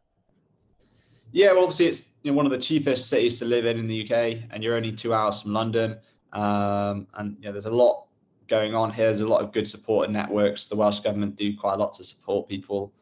Yeah, 1.34 1.52
well, 1.52 1.62
obviously 1.62 1.86
it's 1.86 2.10
you 2.22 2.30
know, 2.30 2.36
one 2.36 2.44
of 2.44 2.52
the 2.52 2.58
cheapest 2.58 3.08
cities 3.08 3.38
to 3.38 3.46
live 3.46 3.64
in 3.64 3.78
in 3.78 3.86
the 3.86 4.04
UK, 4.04 4.42
and 4.50 4.62
you're 4.62 4.76
only 4.76 4.92
two 4.92 5.14
hours 5.14 5.40
from 5.40 5.54
London. 5.54 5.98
Um, 6.34 7.06
and 7.16 7.36
you 7.38 7.46
know, 7.46 7.52
there's 7.52 7.64
a 7.64 7.70
lot 7.70 8.04
going 8.48 8.74
on 8.74 8.92
here. 8.92 9.06
There's 9.06 9.22
a 9.22 9.26
lot 9.26 9.40
of 9.40 9.50
good 9.50 9.66
support 9.66 10.04
and 10.04 10.12
networks. 10.12 10.66
The 10.66 10.76
Welsh 10.76 11.00
government 11.00 11.36
do 11.36 11.56
quite 11.56 11.74
a 11.74 11.76
lot 11.78 11.94
to 11.94 12.04
support 12.04 12.50
people. 12.50 12.92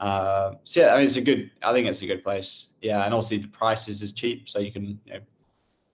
Uh, 0.00 0.52
so 0.64 0.80
yeah, 0.80 0.94
I 0.94 0.98
mean, 0.98 1.06
it's 1.06 1.16
a 1.16 1.22
good. 1.22 1.50
I 1.62 1.72
think 1.72 1.86
it's 1.86 2.02
a 2.02 2.06
good 2.06 2.22
place. 2.22 2.74
Yeah, 2.82 3.04
and 3.04 3.14
obviously 3.14 3.38
the 3.38 3.48
prices 3.48 4.02
is 4.02 4.12
cheap, 4.12 4.48
so 4.48 4.58
you 4.58 4.70
can 4.72 4.98
you 5.06 5.14
know, 5.14 5.20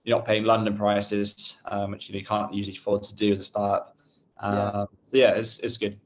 you're 0.03 0.17
not 0.17 0.25
paying 0.25 0.43
London 0.43 0.75
prices, 0.75 1.57
um, 1.65 1.91
which 1.91 2.09
you, 2.09 2.13
know, 2.13 2.19
you 2.19 2.25
can't 2.25 2.53
usually 2.53 2.75
afford 2.75 3.03
to 3.03 3.15
do 3.15 3.31
as 3.31 3.39
a 3.39 3.43
startup. 3.43 3.95
Um, 4.39 4.53
yeah. 4.57 4.85
So 5.05 5.17
yeah, 5.17 5.29
it's 5.31 5.59
it's 5.59 5.77
good. 5.77 5.99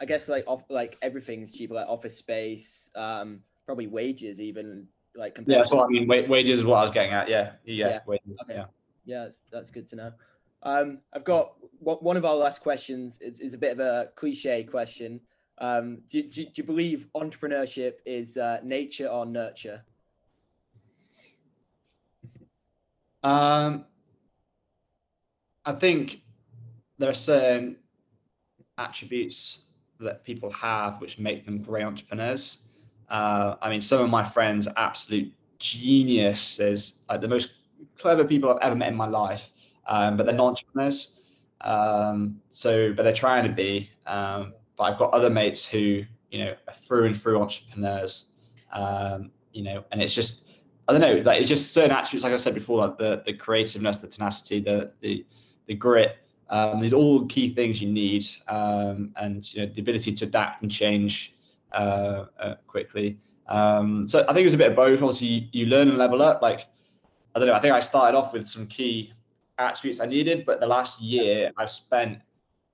I 0.00 0.04
guess 0.04 0.28
like 0.28 0.44
off 0.46 0.62
like 0.68 0.96
everything's 1.02 1.50
cheaper, 1.50 1.74
like 1.74 1.88
office 1.88 2.16
space. 2.16 2.88
Um, 2.94 3.40
probably 3.66 3.88
wages 3.88 4.40
even 4.40 4.86
like 5.16 5.32
Yeah, 5.32 5.34
compared 5.36 5.58
that's 5.58 5.70
to- 5.70 5.76
what 5.76 5.86
I 5.86 5.88
mean. 5.88 6.06
Wa- 6.06 6.28
Wages 6.28 6.60
is 6.60 6.64
what 6.64 6.76
I 6.76 6.82
was 6.82 6.92
getting 6.92 7.12
at. 7.12 7.28
Yeah, 7.28 7.52
yeah, 7.64 7.88
Yeah. 7.88 7.98
wages. 8.06 8.38
Okay. 8.42 8.54
Yeah. 8.54 8.64
yeah 9.04 9.24
that's, 9.24 9.42
that's 9.50 9.70
good 9.70 9.88
to 9.88 9.96
know 9.96 10.12
um 10.64 10.98
i've 11.12 11.22
got 11.24 11.52
one 11.78 11.96
one 11.98 12.16
of 12.16 12.24
our 12.24 12.34
last 12.34 12.60
questions 12.62 13.20
is, 13.20 13.38
is 13.38 13.54
a 13.54 13.58
bit 13.58 13.70
of 13.70 13.78
a 13.78 14.08
cliche 14.16 14.64
question 14.64 15.20
um 15.60 15.98
do, 16.08 16.22
do, 16.22 16.44
do 16.44 16.50
you 16.54 16.64
believe 16.64 17.08
entrepreneurship 17.16 17.94
is 18.06 18.36
uh, 18.36 18.58
nature 18.62 19.08
or 19.08 19.26
nurture 19.26 19.82
Um, 23.22 23.84
I 25.64 25.72
think 25.72 26.22
there 26.98 27.10
are 27.10 27.14
certain 27.14 27.76
attributes 28.78 29.64
that 30.00 30.24
people 30.24 30.50
have 30.52 31.00
which 31.00 31.18
make 31.18 31.44
them 31.44 31.60
great 31.60 31.84
entrepreneurs. 31.84 32.58
Uh, 33.10 33.56
I 33.60 33.68
mean, 33.70 33.80
some 33.80 34.00
of 34.00 34.10
my 34.10 34.22
friends 34.22 34.66
are 34.66 34.74
absolute 34.76 35.32
geniuses, 35.58 37.00
like 37.08 37.20
the 37.20 37.28
most 37.28 37.52
clever 37.96 38.24
people 38.24 38.50
I've 38.50 38.58
ever 38.62 38.76
met 38.76 38.88
in 38.88 38.96
my 38.96 39.08
life, 39.08 39.50
um, 39.86 40.16
but 40.16 40.26
they're 40.26 40.34
not 40.34 40.48
entrepreneurs. 40.48 41.20
Um, 41.62 42.40
so, 42.50 42.92
but 42.92 43.02
they're 43.02 43.12
trying 43.12 43.44
to 43.44 43.52
be. 43.52 43.90
Um, 44.06 44.54
but 44.78 44.84
I've 44.84 44.98
got 44.98 45.12
other 45.12 45.28
mates 45.28 45.66
who, 45.66 46.04
you 46.30 46.44
know, 46.44 46.54
are 46.68 46.74
through 46.74 47.06
and 47.06 47.20
through 47.20 47.42
entrepreneurs. 47.42 48.30
Um, 48.72 49.30
you 49.52 49.62
know, 49.62 49.84
and 49.90 50.00
it's 50.00 50.14
just 50.14 50.48
I 50.88 50.92
don't 50.92 51.00
know, 51.02 51.22
like 51.22 51.40
it's 51.40 51.50
just 51.50 51.72
certain 51.72 51.90
attributes, 51.90 52.24
like 52.24 52.32
I 52.32 52.36
said 52.36 52.54
before, 52.54 52.78
like 52.78 52.96
the 52.96 53.22
the 53.26 53.34
creativeness, 53.34 53.98
the 53.98 54.06
tenacity, 54.06 54.60
the 54.60 54.92
the 55.00 55.26
the 55.66 55.74
grit. 55.74 56.18
Um, 56.50 56.80
these 56.80 56.94
all 56.94 57.26
key 57.26 57.50
things 57.50 57.82
you 57.82 57.90
need, 57.92 58.26
um, 58.46 59.12
and 59.16 59.52
you 59.52 59.60
know 59.60 59.72
the 59.74 59.82
ability 59.82 60.14
to 60.14 60.24
adapt 60.24 60.62
and 60.62 60.70
change 60.70 61.34
uh, 61.72 62.24
uh, 62.40 62.54
quickly. 62.66 63.18
Um, 63.48 64.08
so 64.08 64.24
I 64.28 64.32
think 64.32 64.46
it's 64.46 64.54
a 64.54 64.58
bit 64.58 64.70
of 64.70 64.76
both. 64.76 65.02
Obviously, 65.02 65.26
you, 65.26 65.48
you 65.52 65.66
learn 65.66 65.88
and 65.88 65.98
level 65.98 66.22
up. 66.22 66.40
Like 66.40 66.66
I 67.34 67.38
don't 67.38 67.48
know, 67.48 67.54
I 67.54 67.60
think 67.60 67.74
I 67.74 67.80
started 67.80 68.16
off 68.16 68.32
with 68.32 68.46
some 68.46 68.66
key 68.66 69.12
attributes 69.58 70.00
I 70.00 70.06
needed, 70.06 70.46
but 70.46 70.60
the 70.60 70.66
last 70.66 71.02
year 71.02 71.52
I've 71.58 71.70
spent 71.70 72.20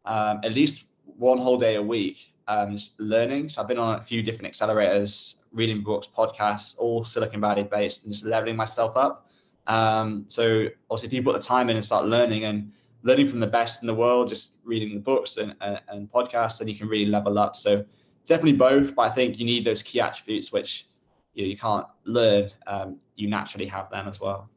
um, 0.04 0.40
at 0.44 0.52
least 0.52 0.84
one 1.18 1.38
whole 1.38 1.58
day 1.58 1.76
a 1.76 1.82
week 1.82 2.32
um, 2.48 2.76
learning. 2.98 3.48
So 3.48 3.62
I've 3.62 3.68
been 3.68 3.78
on 3.78 3.98
a 3.98 4.02
few 4.02 4.22
different 4.22 4.52
accelerators, 4.52 5.36
reading 5.52 5.82
books, 5.82 6.06
podcasts, 6.06 6.78
all 6.78 7.04
Silicon 7.04 7.40
Valley 7.40 7.64
based, 7.64 8.04
and 8.04 8.12
just 8.12 8.24
leveling 8.24 8.56
myself 8.56 8.96
up. 8.96 9.28
Um, 9.66 10.24
so 10.28 10.66
obviously, 10.90 11.08
if 11.08 11.12
you 11.12 11.22
put 11.22 11.34
the 11.34 11.42
time 11.42 11.70
in 11.70 11.76
and 11.76 11.84
start 11.84 12.06
learning 12.06 12.44
and 12.44 12.70
learning 13.02 13.26
from 13.26 13.40
the 13.40 13.46
best 13.46 13.82
in 13.82 13.86
the 13.86 13.94
world, 13.94 14.28
just 14.28 14.56
reading 14.64 14.94
the 14.94 15.00
books 15.00 15.36
and, 15.36 15.54
and, 15.60 15.80
and 15.88 16.10
podcasts, 16.10 16.58
then 16.58 16.68
you 16.68 16.74
can 16.74 16.88
really 16.88 17.06
level 17.06 17.38
up. 17.38 17.56
So 17.56 17.84
definitely 18.26 18.52
both, 18.52 18.94
but 18.94 19.02
I 19.02 19.14
think 19.14 19.38
you 19.38 19.44
need 19.44 19.64
those 19.64 19.82
key 19.82 20.00
attributes 20.00 20.52
which 20.52 20.86
you, 21.34 21.44
know, 21.44 21.48
you 21.48 21.56
can't 21.56 21.86
learn. 22.04 22.50
Um, 22.66 22.98
you 23.16 23.28
naturally 23.28 23.66
have 23.66 23.90
them 23.90 24.08
as 24.08 24.20
well. 24.20 24.48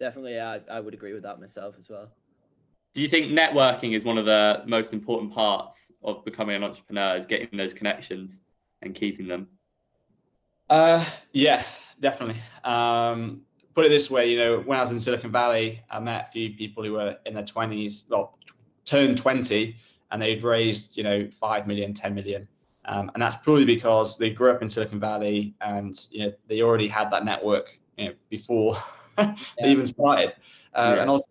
definitely 0.00 0.40
I, 0.40 0.60
I 0.70 0.80
would 0.80 0.94
agree 0.94 1.12
with 1.12 1.22
that 1.24 1.38
myself 1.38 1.74
as 1.78 1.88
well 1.88 2.10
Do 2.94 3.00
you 3.00 3.08
think 3.08 3.32
networking 3.32 3.94
is 3.96 4.04
one 4.04 4.18
of 4.18 4.26
the 4.26 4.62
most 4.66 4.92
important 4.92 5.32
parts 5.32 5.90
of 6.02 6.24
becoming 6.24 6.56
an 6.56 6.64
entrepreneur? 6.64 7.16
Is 7.16 7.26
getting 7.26 7.48
those 7.56 7.72
connections 7.72 8.42
and 8.82 8.94
keeping 8.94 9.26
them? 9.26 9.48
Uh, 10.68 11.04
yeah, 11.32 11.64
definitely. 12.00 12.40
Um, 12.64 13.42
put 13.74 13.86
it 13.86 13.88
this 13.88 14.10
way, 14.10 14.30
you 14.30 14.38
know, 14.38 14.60
when 14.60 14.76
I 14.78 14.82
was 14.82 14.90
in 14.90 15.00
Silicon 15.00 15.32
Valley, 15.32 15.82
I 15.90 16.00
met 16.00 16.28
a 16.28 16.32
few 16.32 16.50
people 16.50 16.84
who 16.84 16.92
were 16.92 17.16
in 17.24 17.34
their 17.34 17.44
20s, 17.44 18.04
well, 18.10 18.38
turned 18.84 19.16
20, 19.16 19.74
and 20.10 20.20
they'd 20.20 20.42
raised, 20.42 20.96
you 20.96 21.02
know, 21.02 21.28
5 21.32 21.66
million, 21.66 21.94
10 21.94 22.14
million. 22.14 22.46
Um, 22.84 23.10
and 23.14 23.22
that's 23.22 23.36
purely 23.36 23.64
because 23.64 24.18
they 24.18 24.30
grew 24.30 24.50
up 24.50 24.60
in 24.60 24.68
Silicon 24.68 25.00
Valley 25.00 25.54
and, 25.60 25.98
you 26.10 26.26
know, 26.26 26.32
they 26.48 26.62
already 26.62 26.88
had 26.88 27.10
that 27.12 27.24
network, 27.24 27.78
you 27.96 28.06
know, 28.06 28.14
before 28.28 28.76
Yeah. 29.18 29.34
they 29.60 29.70
even 29.70 29.86
started. 29.86 30.34
Uh, 30.74 30.94
Yeah. 30.96 31.02
And 31.02 31.10
also, 31.10 31.28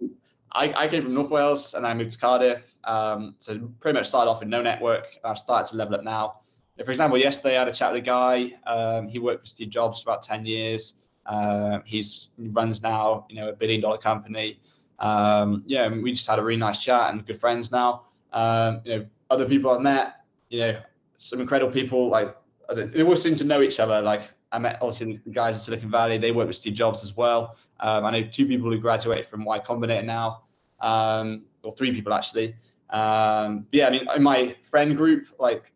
I, 0.53 0.73
I 0.75 0.87
came 0.87 1.03
from 1.03 1.13
North 1.13 1.29
Wales 1.29 1.73
and 1.73 1.85
I 1.85 1.93
moved 1.93 2.11
to 2.11 2.17
Cardiff. 2.17 2.75
Um, 2.83 3.35
so 3.39 3.69
pretty 3.79 3.97
much 3.97 4.07
started 4.07 4.29
off 4.29 4.39
with 4.39 4.49
no 4.49 4.61
network. 4.61 5.05
I've 5.23 5.39
started 5.39 5.69
to 5.71 5.77
level 5.77 5.95
up 5.95 6.03
now. 6.03 6.41
For 6.83 6.91
example, 6.91 7.17
yesterday 7.17 7.57
I 7.57 7.59
had 7.59 7.67
a 7.67 7.73
chat 7.73 7.91
with 7.91 8.01
a 8.01 8.05
guy. 8.05 8.53
Um, 8.65 9.07
he 9.07 9.19
worked 9.19 9.41
with 9.41 9.49
Steve 9.49 9.69
Jobs 9.69 10.01
for 10.01 10.09
about 10.09 10.23
10 10.23 10.45
years. 10.45 10.95
Uh, 11.25 11.79
he's 11.85 12.29
he 12.37 12.47
runs 12.47 12.81
now, 12.81 13.27
you 13.29 13.35
know, 13.35 13.49
a 13.49 13.53
billion 13.53 13.81
dollar 13.81 13.97
company. 13.97 14.59
Um, 14.99 15.63
yeah, 15.67 15.87
we 15.87 16.11
just 16.11 16.27
had 16.27 16.39
a 16.39 16.43
really 16.43 16.59
nice 16.59 16.81
chat 16.81 17.11
and 17.11 17.25
good 17.25 17.39
friends 17.39 17.71
now. 17.71 18.05
Um, 18.33 18.81
you 18.83 18.97
know, 18.97 19.05
other 19.29 19.45
people 19.45 19.71
I've 19.71 19.81
met, 19.81 20.25
you 20.49 20.59
know, 20.59 20.81
some 21.17 21.39
incredible 21.39 21.71
people. 21.71 22.09
Like 22.09 22.35
they 22.73 23.03
all 23.03 23.15
seem 23.15 23.35
to 23.37 23.43
know 23.43 23.61
each 23.61 23.79
other. 23.79 24.01
Like 24.01 24.31
I 24.51 24.59
met 24.59 24.77
obviously 24.81 25.17
the 25.17 25.31
guys 25.31 25.55
in 25.55 25.61
Silicon 25.61 25.89
Valley. 25.89 26.17
They 26.17 26.31
work 26.31 26.47
with 26.47 26.55
Steve 26.55 26.73
Jobs 26.73 27.03
as 27.03 27.15
well. 27.15 27.55
Um, 27.79 28.05
I 28.05 28.11
know 28.11 28.23
two 28.23 28.45
people 28.45 28.69
who 28.69 28.77
graduated 28.79 29.25
from 29.25 29.45
Y 29.45 29.59
Combinator 29.59 30.05
now, 30.05 30.43
um, 30.79 31.45
or 31.63 31.75
three 31.75 31.91
people 31.93 32.13
actually. 32.13 32.55
Um, 32.89 33.65
yeah, 33.71 33.87
I 33.87 33.91
mean, 33.91 34.07
in 34.15 34.23
my 34.23 34.55
friend 34.61 34.95
group, 34.95 35.27
like 35.39 35.71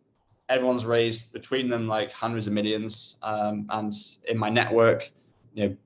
everyone's 0.50 0.86
raised 0.86 1.32
between 1.32 1.70
them 1.70 1.88
like 1.88 2.12
hundreds 2.12 2.48
of 2.48 2.54
millions. 2.54 3.18
Um, 3.24 3.66
and 3.70 3.94
in 4.28 4.38
my 4.38 4.50
network, 4.50 5.12
you 5.54 5.70
know, 5.70 5.78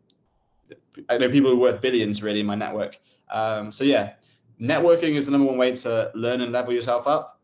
I 1.09 1.17
know 1.17 1.29
people 1.29 1.51
who 1.51 1.57
are 1.57 1.71
worth 1.71 1.81
billions 1.81 2.21
really 2.21 2.39
in 2.41 2.45
my 2.45 2.55
network. 2.55 2.99
Um, 3.31 3.71
so 3.71 3.83
yeah, 3.83 4.13
networking 4.59 5.15
is 5.15 5.25
the 5.25 5.31
number 5.31 5.47
one 5.47 5.57
way 5.57 5.75
to 5.75 6.11
learn 6.15 6.41
and 6.41 6.51
level 6.51 6.73
yourself 6.73 7.07
up. 7.07 7.39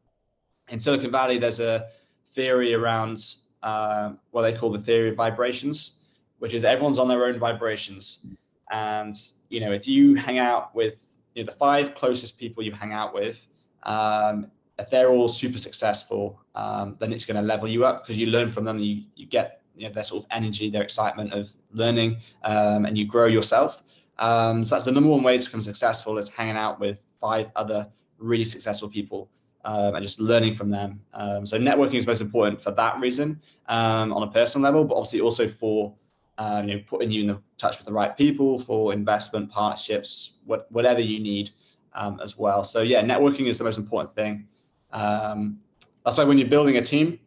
In 0.69 0.79
Silicon 0.79 1.11
Valley, 1.11 1.37
there's 1.37 1.59
a 1.59 1.87
theory 2.33 2.73
around 2.73 3.35
uh, 3.65 4.13
what 4.29 4.43
they 4.43 4.53
call 4.53 4.71
the 4.71 4.79
theory 4.79 5.09
of 5.09 5.15
vibrations, 5.15 5.97
which 6.37 6.53
is 6.53 6.63
everyone's 6.63 6.99
on 6.99 7.07
their 7.07 7.25
own 7.25 7.39
vibrations. 7.39 8.25
And 8.71 9.15
you 9.49 9.59
know, 9.59 9.71
if 9.73 9.87
you 9.87 10.15
hang 10.15 10.37
out 10.37 10.73
with 10.75 11.03
you 11.33 11.43
know, 11.43 11.51
the 11.51 11.57
five 11.57 11.95
closest 11.95 12.37
people 12.37 12.63
you 12.63 12.71
hang 12.71 12.93
out 12.93 13.13
with, 13.13 13.47
um, 13.83 14.51
if 14.77 14.89
they're 14.91 15.09
all 15.09 15.27
super 15.27 15.57
successful, 15.57 16.39
um, 16.53 16.95
then 16.99 17.11
it's 17.11 17.25
going 17.25 17.37
to 17.37 17.41
level 17.41 17.67
you 17.67 17.85
up 17.85 18.03
because 18.03 18.17
you 18.17 18.27
learn 18.27 18.49
from 18.49 18.65
them. 18.65 18.77
You 18.77 19.03
you 19.15 19.25
get 19.25 19.61
you 19.75 19.87
know, 19.87 19.93
their 19.93 20.03
sort 20.03 20.23
of 20.23 20.27
energy, 20.31 20.69
their 20.69 20.83
excitement 20.83 21.33
of 21.33 21.49
learning, 21.71 22.17
um, 22.43 22.85
and 22.85 22.95
you 22.95 23.05
grow 23.07 23.25
yourself. 23.25 23.81
Um, 24.19 24.63
so 24.63 24.75
that's 24.75 24.85
the 24.85 24.91
number 24.91 25.09
one 25.09 25.23
way 25.23 25.37
to 25.39 25.43
become 25.43 25.63
successful 25.63 26.17
is 26.19 26.29
hanging 26.29 26.55
out 26.55 26.79
with 26.79 27.03
five 27.19 27.47
other 27.55 27.89
really 28.19 28.45
successful 28.45 28.87
people 28.87 29.29
um, 29.65 29.95
and 29.95 30.03
just 30.03 30.19
learning 30.19 30.53
from 30.53 30.69
them. 30.69 31.01
Um, 31.13 31.45
so 31.45 31.57
networking 31.57 31.95
is 31.95 32.07
most 32.07 32.21
important 32.21 32.61
for 32.61 32.71
that 32.71 32.99
reason 32.99 33.41
um, 33.67 34.13
on 34.13 34.23
a 34.23 34.31
personal 34.31 34.63
level, 34.63 34.85
but 34.85 34.95
obviously 34.95 35.21
also 35.21 35.47
for 35.47 35.93
um, 36.37 36.69
you 36.69 36.75
know 36.75 36.83
putting 36.87 37.11
you 37.11 37.21
in 37.21 37.27
the 37.27 37.41
touch 37.57 37.77
with 37.77 37.87
the 37.87 37.93
right 37.93 38.15
people 38.15 38.59
for 38.59 38.93
investment 38.93 39.49
partnerships, 39.49 40.37
what, 40.45 40.71
whatever 40.71 40.99
you 41.01 41.19
need 41.19 41.49
um, 41.93 42.19
as 42.23 42.37
well. 42.37 42.63
So 42.63 42.81
yeah, 42.81 43.01
networking 43.03 43.47
is 43.47 43.57
the 43.57 43.63
most 43.63 43.77
important 43.77 44.13
thing. 44.13 44.47
Um, 44.91 45.59
that's 46.05 46.17
why 46.17 46.23
when 46.23 46.37
you're 46.37 46.47
building 46.47 46.77
a 46.77 46.81
team, 46.81 47.19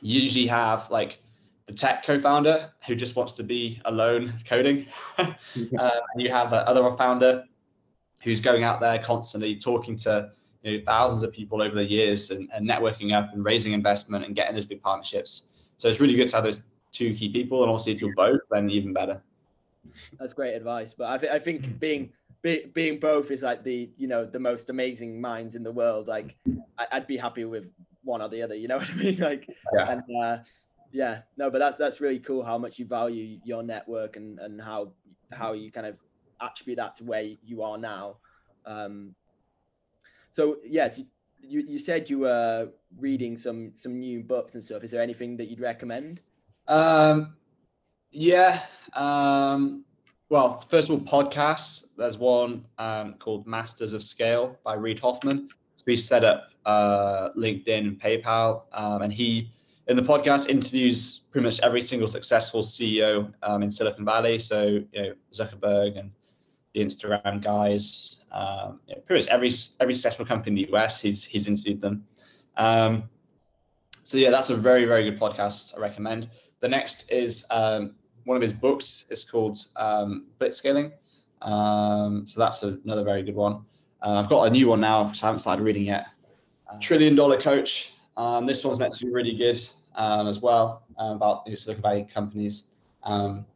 you 0.00 0.20
usually 0.20 0.46
have 0.46 0.88
like 0.90 1.20
the 1.66 1.72
tech 1.72 2.04
co-founder 2.04 2.70
who 2.86 2.94
just 2.94 3.16
wants 3.16 3.32
to 3.34 3.42
be 3.42 3.80
alone 3.84 4.32
coding, 4.46 4.86
uh, 5.18 5.34
and 5.56 6.16
you 6.16 6.30
have 6.30 6.52
that 6.52 6.66
other 6.68 6.88
founder 6.96 7.44
who's 8.22 8.40
going 8.40 8.62
out 8.62 8.80
there 8.80 8.98
constantly 9.00 9.56
talking 9.56 9.96
to 9.96 10.30
you 10.62 10.78
know, 10.78 10.84
thousands 10.84 11.22
of 11.22 11.32
people 11.32 11.62
over 11.62 11.74
the 11.74 11.88
years 11.88 12.30
and, 12.30 12.48
and 12.52 12.68
networking 12.68 13.12
up 13.14 13.32
and 13.32 13.44
raising 13.44 13.72
investment 13.72 14.24
and 14.24 14.34
getting 14.34 14.54
those 14.54 14.66
big 14.66 14.82
partnerships. 14.82 15.48
So 15.76 15.88
it's 15.88 16.00
really 16.00 16.14
good 16.14 16.28
to 16.28 16.36
have 16.36 16.44
those 16.44 16.62
two 16.92 17.14
key 17.14 17.28
people, 17.28 17.62
and 17.62 17.70
obviously 17.70 17.92
if 17.92 18.00
you're 18.00 18.14
both, 18.14 18.40
then 18.50 18.68
even 18.70 18.92
better. 18.92 19.22
That's 20.18 20.32
great 20.32 20.54
advice. 20.54 20.94
But 20.96 21.08
I, 21.08 21.18
th- 21.18 21.32
I 21.32 21.38
think 21.38 21.78
being 21.78 22.12
be, 22.42 22.66
being 22.72 22.98
both 22.98 23.30
is 23.30 23.42
like 23.42 23.64
the 23.64 23.90
you 23.96 24.06
know 24.06 24.24
the 24.24 24.38
most 24.38 24.70
amazing 24.70 25.20
minds 25.20 25.54
in 25.54 25.62
the 25.62 25.72
world. 25.72 26.08
Like 26.08 26.36
I, 26.78 26.86
I'd 26.92 27.06
be 27.06 27.16
happy 27.16 27.44
with 27.44 27.64
one 28.04 28.22
or 28.22 28.28
the 28.28 28.42
other. 28.42 28.54
You 28.54 28.68
know 28.68 28.76
what 28.78 28.90
I 28.90 28.94
mean? 28.94 29.18
Like 29.18 29.48
Yeah. 29.74 29.90
and 29.92 30.02
uh, 30.22 30.38
yeah, 30.92 31.20
no, 31.36 31.50
but 31.50 31.58
that's 31.58 31.78
that's 31.78 32.00
really 32.00 32.18
cool 32.18 32.42
how 32.42 32.58
much 32.58 32.78
you 32.78 32.86
value 32.86 33.38
your 33.44 33.62
network 33.62 34.16
and 34.16 34.38
and 34.38 34.60
how 34.60 34.92
how 35.32 35.52
you 35.52 35.70
kind 35.70 35.86
of 35.86 35.96
attribute 36.40 36.78
that 36.78 36.96
to 36.96 37.04
where 37.04 37.22
you 37.22 37.62
are 37.62 37.78
now. 37.78 38.16
Um, 38.64 39.14
so 40.30 40.58
yeah, 40.64 40.94
you 41.40 41.60
you 41.60 41.78
said 41.78 42.10
you 42.10 42.20
were 42.20 42.68
reading 42.98 43.36
some 43.36 43.72
some 43.74 43.98
new 43.98 44.22
books 44.22 44.54
and 44.54 44.64
stuff. 44.64 44.84
Is 44.84 44.90
there 44.90 45.02
anything 45.02 45.36
that 45.36 45.48
you'd 45.48 45.60
recommend? 45.60 46.20
Um, 46.66 47.34
yeah. 48.10 48.62
Um, 48.94 49.84
well, 50.30 50.60
first 50.60 50.90
of 50.90 50.94
all, 50.94 51.22
podcasts. 51.22 51.86
There's 51.96 52.18
one 52.18 52.64
um, 52.78 53.14
called 53.14 53.46
Masters 53.46 53.92
of 53.92 54.02
Scale 54.02 54.58
by 54.62 54.74
Reid 54.74 54.98
Hoffman. 54.98 55.48
So 55.76 55.84
he 55.86 55.96
set 55.96 56.24
up 56.24 56.50
uh, 56.66 57.30
LinkedIn 57.36 57.78
and 57.78 58.00
PayPal, 58.00 58.64
um, 58.72 59.02
and 59.02 59.12
he 59.12 59.50
in 59.86 59.96
the 59.96 60.02
podcast 60.02 60.48
interviews 60.48 61.20
pretty 61.30 61.46
much 61.46 61.60
every 61.60 61.80
single 61.80 62.08
successful 62.08 62.60
CEO 62.62 63.32
um, 63.42 63.62
in 63.62 63.70
Silicon 63.70 64.04
Valley. 64.04 64.38
So 64.38 64.82
you 64.92 65.02
know 65.02 65.14
Zuckerberg 65.32 65.98
and 65.98 66.10
the 66.74 66.80
Instagram 66.80 67.42
guys, 67.42 68.17
um, 68.32 68.80
pretty 69.06 69.22
much 69.24 69.28
every 69.28 69.52
every 69.80 69.94
successful 69.94 70.24
company 70.26 70.62
in 70.62 70.66
the 70.66 70.76
US. 70.76 71.00
He's 71.00 71.24
he's 71.24 71.48
interviewed 71.48 71.80
them. 71.80 72.04
Um, 72.56 73.04
so 74.04 74.18
yeah, 74.18 74.30
that's 74.30 74.50
a 74.50 74.56
very 74.56 74.84
very 74.84 75.10
good 75.10 75.20
podcast. 75.20 75.76
I 75.76 75.80
recommend. 75.80 76.28
the 76.60 76.68
next 76.68 77.10
is 77.10 77.46
um, 77.50 77.94
one 78.24 78.36
of 78.36 78.42
his 78.42 78.52
books. 78.52 79.06
It's 79.10 79.28
called 79.28 79.58
um, 79.76 80.26
Blitzscaling. 80.40 80.92
Um, 81.42 82.26
so 82.26 82.40
that's 82.40 82.62
a, 82.62 82.78
another 82.84 83.04
very 83.04 83.22
good 83.22 83.36
one. 83.36 83.64
Uh, 84.02 84.14
I've 84.14 84.28
got 84.28 84.46
a 84.46 84.50
new 84.50 84.68
one 84.68 84.80
now, 84.80 85.08
which 85.08 85.22
I 85.22 85.26
haven't 85.26 85.40
started 85.40 85.62
reading 85.62 85.84
yet. 85.84 86.06
Uh, 86.70 86.78
Trillion 86.80 87.16
Dollar 87.16 87.40
Coach. 87.40 87.92
Um, 88.16 88.46
this 88.46 88.64
one's 88.64 88.78
meant 88.78 88.92
to 88.94 89.06
be 89.06 89.12
really 89.12 89.36
good 89.36 89.60
um, 89.94 90.26
as 90.26 90.40
well 90.40 90.82
about 90.98 91.48
Silicon 91.56 91.82
Valley 91.82 92.06
companies. 92.12 92.64
Um, 93.04 93.46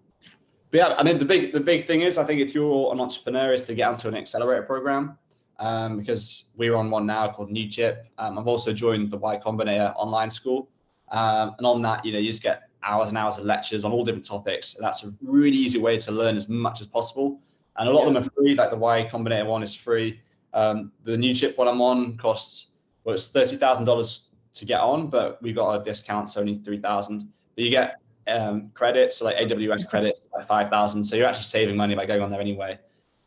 but 0.73 0.79
yeah, 0.79 0.95
I 0.99 1.03
mean 1.03 1.19
the 1.19 1.25
big 1.27 1.53
the 1.53 1.61
big 1.61 1.87
thing 1.87 2.01
is 2.01 2.17
I 2.17 2.25
think 2.25 2.41
if 2.41 2.55
you're 2.55 2.93
an 2.93 3.01
entrepreneur 3.01 3.53
is 3.53 3.63
to 3.65 3.75
get 3.75 3.89
onto 3.89 4.09
an 4.09 4.17
accelerator 4.17 4.63
program 4.63 5.19
um, 5.59 5.99
because 5.99 6.47
we're 6.57 6.75
on 6.75 6.91
one 6.91 7.07
now 7.07 7.29
called 7.29 7.51
Newchip. 7.51 7.99
Um, 8.17 8.39
I've 8.39 8.49
also 8.49 8.73
joined 8.73 9.11
the 9.11 9.19
Y 9.19 9.37
Combinator 9.37 9.95
online 9.97 10.31
school, 10.31 10.71
um, 11.11 11.55
and 11.59 11.67
on 11.67 11.83
that 11.83 12.07
you 12.07 12.13
know 12.15 12.19
you 12.19 12.31
just 12.31 12.43
get 12.43 12.71
hours 12.83 13.11
and 13.11 13.19
hours 13.19 13.37
of 13.37 13.45
lectures 13.45 13.85
on 13.85 13.93
all 13.93 14.03
different 14.03 14.25
topics. 14.25 14.75
That's 14.81 15.05
a 15.05 15.13
really 15.21 15.57
easy 15.57 15.79
way 15.79 15.99
to 15.99 16.11
learn 16.11 16.37
as 16.37 16.49
much 16.49 16.81
as 16.81 16.87
possible. 16.87 17.39
And 17.77 17.89
a 17.89 17.93
lot 17.93 18.07
of 18.07 18.15
them 18.15 18.23
are 18.23 18.29
free. 18.35 18.55
Like 18.55 18.71
the 18.71 18.77
Y 18.77 19.09
Combinator 19.13 19.47
one 19.47 19.63
is 19.63 19.75
free. 19.75 20.21
Um, 20.55 20.91
the 21.05 21.13
Newchip 21.13 21.59
one 21.59 21.69
I'm 21.69 21.83
on 21.83 22.17
costs 22.17 22.69
well 23.05 23.15
it's 23.15 23.29
thirty 23.29 23.57
thousand 23.57 23.85
dollars 23.85 24.29
to 24.55 24.65
get 24.65 24.81
on, 24.81 25.09
but 25.09 25.41
we 25.43 25.53
got 25.53 25.81
a 25.81 25.85
discount, 25.85 26.31
so 26.31 26.41
only 26.41 26.55
three 26.55 26.79
thousand. 26.79 27.29
But 27.57 27.65
you 27.65 27.71
get 27.71 28.02
um, 28.27 28.71
credits, 28.75 29.17
so 29.17 29.25
like 29.25 29.37
AWS 29.37 29.89
credits, 29.89 30.21
like 30.35 30.47
five 30.47 30.69
thousand. 30.69 31.05
So 31.05 31.17
you're 31.17 31.27
actually 31.27 31.45
saving 31.45 31.77
money 31.77 31.95
by 31.95 32.07
going 32.07 32.23
on 32.23 32.31
there 32.31 32.41
anyway. 32.41 32.79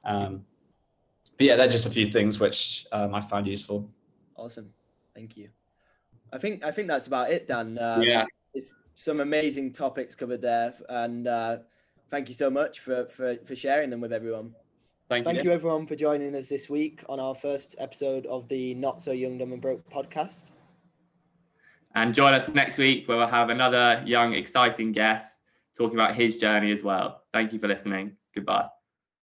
Um, 0.04 0.46
but 1.38 1.48
yeah, 1.48 1.56
they're 1.56 1.68
just 1.68 1.86
a 1.86 1.90
few 1.90 2.10
things 2.12 2.40
which 2.40 2.86
um, 2.92 3.14
I 3.14 3.22
found 3.22 3.48
useful. 3.48 3.90
Awesome, 4.36 4.70
thank 5.14 5.36
you. 5.38 5.50
I 6.32 6.38
think 6.38 6.64
I 6.64 6.72
think 6.72 6.88
that's 6.88 7.08
about 7.08 7.32
it, 7.32 7.48
Dan. 7.48 7.78
Um, 7.78 8.02
yeah, 8.02 8.26
it's 8.54 8.74
some 8.96 9.20
amazing 9.20 9.74
topics 9.74 10.16
covered 10.16 10.42
there, 10.42 10.74
and 10.90 11.28
uh, 11.28 11.58
thank 12.10 12.30
you 12.30 12.36
so 12.36 12.50
much 12.50 12.80
for 12.80 13.06
for 13.08 13.38
for 13.46 13.56
sharing 13.56 13.90
them 13.90 14.02
with 14.02 14.14
everyone. 14.14 14.54
Thank, 15.08 15.26
you. 15.26 15.34
Thank 15.34 15.44
you. 15.44 15.52
you, 15.52 15.56
everyone, 15.56 15.86
for 15.86 15.96
joining 15.96 16.36
us 16.36 16.50
this 16.50 16.68
week 16.68 17.04
on 17.08 17.20
our 17.20 17.36
first 17.36 17.76
episode 17.78 18.26
of 18.26 18.48
the 18.48 18.74
Not 18.74 19.04
So 19.04 19.12
Young, 19.12 19.38
Dumb 19.38 19.54
and 19.54 19.62
Broke 19.62 19.88
podcast. 19.92 20.50
And 21.96 22.14
join 22.14 22.34
us 22.34 22.48
next 22.50 22.78
week 22.78 23.08
where 23.08 23.18
we'll 23.18 23.28
have 23.28 23.50
another 23.50 24.04
young, 24.06 24.34
exciting 24.34 24.92
guest 24.92 25.40
talking 25.78 25.98
about 25.98 26.16
his 26.16 26.38
journey 26.38 26.72
as 26.72 26.84
well. 26.84 27.24
Thank 27.34 27.54
you 27.54 27.60
for 27.60 27.68
listening. 27.68 28.18
Goodbye. 28.34 28.75